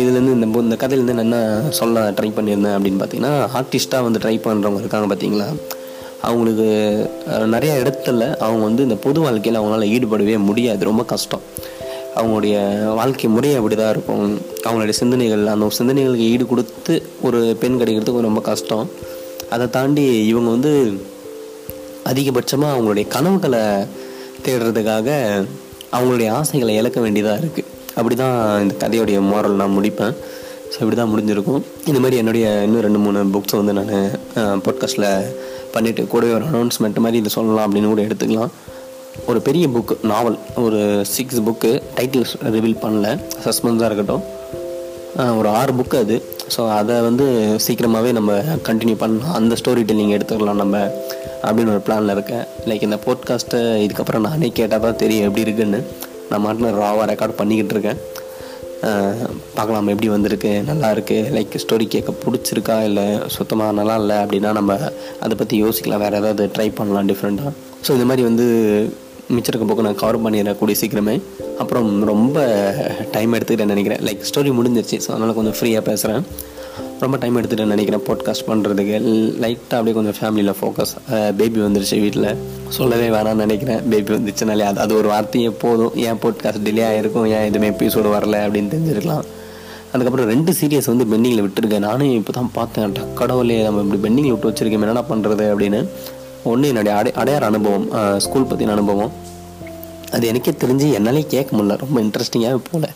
இதுலேருந்து 0.00 0.34
இந்த 0.36 0.46
இந்த 0.66 0.76
கதையிலேருந்து 0.82 1.16
நான் 1.16 1.26
என்ன 1.28 1.40
சொல்ல 1.78 2.04
ட்ரை 2.18 2.30
பண்ணியிருந்தேன் 2.36 2.76
அப்படின்னு 2.76 3.00
பார்த்தீங்கன்னா 3.00 3.32
ஆர்டிஸ்ட்டாக 3.58 4.06
வந்து 4.06 4.22
ட்ரை 4.24 4.36
பண்ணுறவங்க 4.46 4.80
இருக்காங்க 4.84 5.08
பார்த்தீங்களா? 5.10 5.48
அவங்களுக்கு 6.26 6.66
நிறைய 7.54 7.72
இடத்துல 7.82 8.22
அவங்க 8.44 8.62
வந்து 8.68 8.86
இந்த 8.86 8.96
பொது 9.04 9.18
வாழ்க்கையில் 9.24 9.60
அவங்களால 9.60 9.88
ஈடுபடவே 9.94 10.36
முடியாது. 10.48 10.82
ரொம்ப 10.90 11.02
கஷ்டம். 11.12 11.44
அவங்களுடைய 12.18 12.56
வாழ்க்கை 12.98 13.28
முறை 13.34 13.50
அப்படி 13.58 13.74
தான் 13.80 13.92
இருக்கும். 13.94 14.24
அவங்களுடைய 14.66 14.94
சிந்தனைகள் 15.00 15.44
அந்த 15.52 15.68
சிந்தனைகளுக்கு 15.78 16.26
ஈடு 16.32 16.44
கொடுத்து 16.52 16.94
ஒரு 17.28 17.40
பெண் 17.60 17.78
கிடைக்கிறதுக்கு 17.80 18.28
ரொம்ப 18.28 18.42
கஷ்டம். 18.50 18.86
அதை 19.54 19.66
தாண்டி 19.76 20.06
இவங்க 20.30 20.50
வந்து 20.56 20.72
அதிகபட்சமாக 22.10 22.74
அவங்களுடைய 22.74 23.06
கனவுகளை 23.14 23.62
தேடுறதுக்காக 24.46 25.08
அவங்களுடைய 25.96 26.28
ஆசைகளை 26.38 26.72
இழக்க 26.80 26.98
வேண்டியதாக 27.04 27.40
இருக்குது 27.42 27.70
அப்படி 27.98 28.14
தான் 28.22 28.36
இந்த 28.62 28.74
கதையுடைய 28.82 29.18
மோரல் 29.30 29.60
நான் 29.60 29.76
முடிப்பேன். 29.78 30.14
ஸோ 30.72 30.76
இப்படி 30.82 30.96
தான் 30.96 31.12
முடிஞ்சிருக்கும். 31.12 31.62
இந்த 31.90 31.98
மாதிரி 32.02 32.16
என்னுடைய 32.22 32.46
இன்னும் 32.66 32.84
ரெண்டு 32.86 33.00
மூணு 33.04 33.20
புக்ஸை 33.34 33.56
வந்து 33.60 33.74
நான் 33.78 34.60
பாட்காஸ்ட்டில் 34.66 35.08
பண்ணிவிட்டு 35.74 36.02
கூடவே 36.14 36.32
ஒரு 36.38 36.46
அனௌன்ஸ்மெண்ட் 36.50 37.02
மாதிரி 37.04 37.20
இதை 37.22 37.32
சொல்லலாம் 37.36 37.66
அப்படின்னு 37.66 37.92
கூட 37.92 38.02
எடுத்துக்கலாம். 38.08 38.52
ஒரு 39.30 39.38
பெரிய 39.46 39.64
புக்கு 39.74 39.94
நாவல் 40.10 40.38
ஒரு 40.64 40.80
சிக்ஸ் 41.14 41.40
புக்கு 41.46 41.70
டைட்டில்ஸ் 41.96 42.34
ரிவீல் 42.56 42.82
பண்ணல. 42.82 43.08
சஸ்பென்ஸாக 43.44 43.88
இருக்கட்டும். 43.90 44.24
ஒரு 45.38 45.48
ஆறு 45.58 45.72
புக்கு 45.78 45.96
அது. 46.04 46.16
ஸோ 46.54 46.60
அதை 46.78 46.96
வந்து 47.06 47.24
சீக்கிரமாகவே 47.64 48.10
நம்ம 48.18 48.32
கண்டினியூ 48.68 48.96
பண்ணலாம். 49.02 49.34
அந்த 49.38 49.54
ஸ்டோரி 49.60 49.82
டெல்லிங் 49.88 50.14
எடுத்துக்கலாம் 50.16 50.60
நம்ம 50.62 50.76
அப்படின்னு 51.46 51.72
ஒரு 51.74 51.82
பிளானில் 51.86 52.14
இருக்கேன். 52.16 52.44
லைக் 52.68 52.86
இந்த 52.88 52.98
போட்காஸ்ட்டை 53.06 53.60
இதுக்கப்புறம் 53.86 54.26
நானே 54.28 54.50
கேட்டால் 54.60 54.84
தான் 54.86 55.00
தெரியும் 55.02 55.26
எப்படி 55.28 55.46
இருக்குன்னு. 55.46 55.80
நான் 56.30 56.44
மாட்டின 56.46 56.72
ராவாக 56.82 57.08
ரெக்கார்ட் 57.12 57.38
பண்ணிக்கிட்டு 57.40 57.74
இருக்கேன். 57.76 58.00
பார்க்கலாம் 59.58 59.90
எப்படி 59.92 60.08
வந்திருக்கு 60.14 60.50
நல்லா 60.70 60.88
இருக்குது 60.94 61.30
லைக் 61.36 61.54
ஸ்டோரி 61.62 61.86
கேட்க 61.94 62.10
பிடிச்சிருக்கா 62.24 62.76
இல்லை 62.88 63.06
சுத்தமாக 63.36 63.76
நல்லா 63.78 63.94
இல்லை 64.02 64.16
அப்படின்னா 64.24 64.50
நம்ம 64.58 64.76
அதை 65.24 65.34
பற்றி 65.40 65.54
யோசிக்கலாம். 65.64 66.02
வேறு 66.04 66.18
ஏதாவது 66.20 66.44
ட்ரை 66.56 66.66
பண்ணலாம் 66.80 67.08
டிஃப்ரெண்ட்டாக 67.10 67.52
ஸோ 67.86 67.90
இது 67.98 68.06
மாதிரி 68.10 68.22
வந்து 68.28 68.46
மிச்சம் 69.34 69.50
இருக்க 69.52 69.66
போக்கு 69.70 69.86
நான் 69.86 69.98
கவர் 70.02 70.16
பண்ணிடுறேன் 70.24 70.58
கூடிய 70.60 70.76
சீக்கிரமே. 70.82 71.14
அப்புறம் 71.62 71.88
ரொம்ப 72.10 72.36
டைம் 73.14 73.34
எடுத்துக்கிட்டேன் 73.36 73.72
நினைக்கிறேன். 73.74 74.02
லைக் 74.08 74.22
ஸ்டோரி 74.28 74.50
முடிஞ்சிருச்சு 74.58 74.98
ஸோ 75.04 75.10
அதனால் 75.14 75.36
கொஞ்சம் 75.38 75.56
ஃப்ரீயாக 75.58 75.82
பேசுகிறேன் 75.88 76.22
ரொம்ப 77.02 77.16
டைம் 77.22 77.36
எடுத்துகிட்டு 77.40 77.72
நினைக்கிறேன் 77.74 78.04
பாட்காஸ்ட் 78.08 78.46
பண்ணுறதுக்கு 78.50 78.96
லைட்டாக 79.44 79.78
அப்படியே 79.78 79.96
கொஞ்சம் 79.98 80.16
ஃபேமிலியில் 80.18 80.56
ஃபோக்கஸ் 80.60 80.94
பேபி 81.40 81.60
வந்துருச்சு 81.66 81.98
வீட்டில் 82.04 82.28
சொல்லவே 82.76 83.08
வேணாம்னு 83.16 83.44
நினைக்கிறேன். 83.46 83.82
பேபி 83.92 84.12
வந்துச்சுனாலே 84.18 84.66
அது 84.70 84.80
அது 84.84 84.94
ஒரு 85.00 85.10
வார்த்தையே 85.14 85.50
போதும். 85.64 85.92
ஏன் 86.08 86.22
பாட்காஸ்ட் 86.24 86.64
டிலே 86.68 86.86
ஆகிருக்கும் 86.90 87.28
ஏன் 87.36 87.46
எதுவுமே 87.50 87.70
எபிசோடு 87.74 88.14
வரல 88.16 88.40
அப்படின்னு 88.46 88.72
தெரிஞ்சிருக்கலாம். 88.76 89.27
அதுக்கப்புறம் 89.92 90.28
ரெண்டு 90.32 90.52
சீரியஸ் 90.58 90.90
வந்து 90.92 91.04
பெண்டிங்கில் 91.12 91.44
விட்டுருக்கேன். 91.44 91.86
நானும் 91.88 92.16
இப்போ 92.20 92.32
தான் 92.38 92.50
பார்த்தேன் 92.58 92.98
கடவுளே 93.20 93.56
நம்ம 93.66 93.82
இப்படி 93.84 94.00
பெண்டிங்கில் 94.06 94.34
விட்டு 94.34 94.50
வச்சுருக்கேன் 94.50 94.84
என்னடா 94.86 95.04
பண்ணுறது 95.12 95.46
அப்படின்னு. 95.52 95.80
ஒன்று 96.50 96.70
என்னுடைய 96.72 96.92
அடை 96.98 97.10
அடையார் 97.20 97.48
அனுபவம் 97.50 97.86
ஸ்கூல் 98.24 98.50
பற்றின 98.50 98.74
அனுபவம். 98.76 99.12
அது 100.16 100.24
எனக்கே 100.30 100.52
தெரிஞ்சு 100.60 100.86
என்னாலே 100.98 101.22
கேட்க 101.32 101.50
முடியல. 101.56 101.74
ரொம்ப 101.82 101.96
இன்ட்ரெஸ்டிங்காகவே 102.04 102.60
போகல 102.68 102.86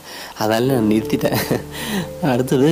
அதனால் 0.43 0.71
நான் 0.75 0.89
நிறுத்திட்டேன். 0.93 1.37
அடுத்தது 2.35 2.69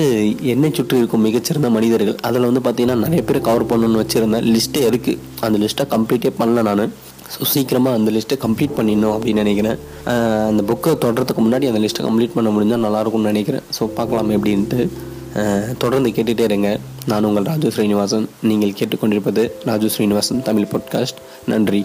என்னை 0.52 0.70
சுற்றி 0.78 1.00
இருக்கும் 1.00 1.24
மிகச்சிறந்த 1.28 1.70
மனிதர்கள். 1.76 2.16
அதில் 2.28 2.48
வந்து 2.48 2.62
பார்த்திங்கன்னா 2.66 2.96
நிறைய 3.04 3.22
பேர் 3.30 3.46
கவர் 3.48 3.68
பண்ணணும்னு 3.72 4.02
வச்சுருந்தேன். 4.02 4.46
லிஸ்ட்டே 4.54 4.84
இருக்குது 4.90 5.20
அந்த 5.46 5.58
லிஸ்ட்டை 5.64 5.86
கம்ப்ளீட்டே 5.94 6.32
பண்ணல 6.40 6.64
நான். 6.70 6.84
ஸோ 7.34 7.46
சீக்கிரமாக 7.52 7.98
அந்த 7.98 8.10
லிஸ்ட்டை 8.16 8.36
கம்ப்ளீட் 8.44 8.76
பண்ணிடணும் 8.78 9.14
அப்படின்னு 9.16 9.42
நினைக்கிறேன். 9.44 9.78
அந்த 10.50 10.62
புக்கை 10.70 10.92
தொடரத்துக்கு 11.04 11.44
முன்னாடி 11.46 11.68
அந்த 11.70 11.82
லிஸ்ட்டை 11.84 12.04
கம்ப்ளீட் 12.08 12.36
பண்ண 12.36 12.50
முடிஞ்சால் 12.56 12.84
நல்லாயிருக்கும்னு 12.86 13.32
நினைக்கிறேன். 13.32 13.66
ஸோ 13.78 13.88
பார்க்கலாம் 13.98 14.32
எப்படின்ட்டு. 14.36 14.80
தொடர்ந்து 15.82 16.10
கேட்டுகிட்டே 16.14 16.46
இருங்க. 16.50 16.70
நான் 17.10 17.28
உங்கள் 17.28 17.48
ராஜு 17.50 17.70
ஸ்ரீனிவாசன். 17.76 18.26
நீங்கள் 18.50 18.76
கேட்டுக்கொண்டிருப்பது 18.80 19.44
ராஜு 19.70 19.90
ஸ்ரீனிவாசன் 19.96 20.42
தமிழ் 20.48 20.70
பாட்காஸ்ட் 20.72 21.20
நன்றி. 21.52 21.82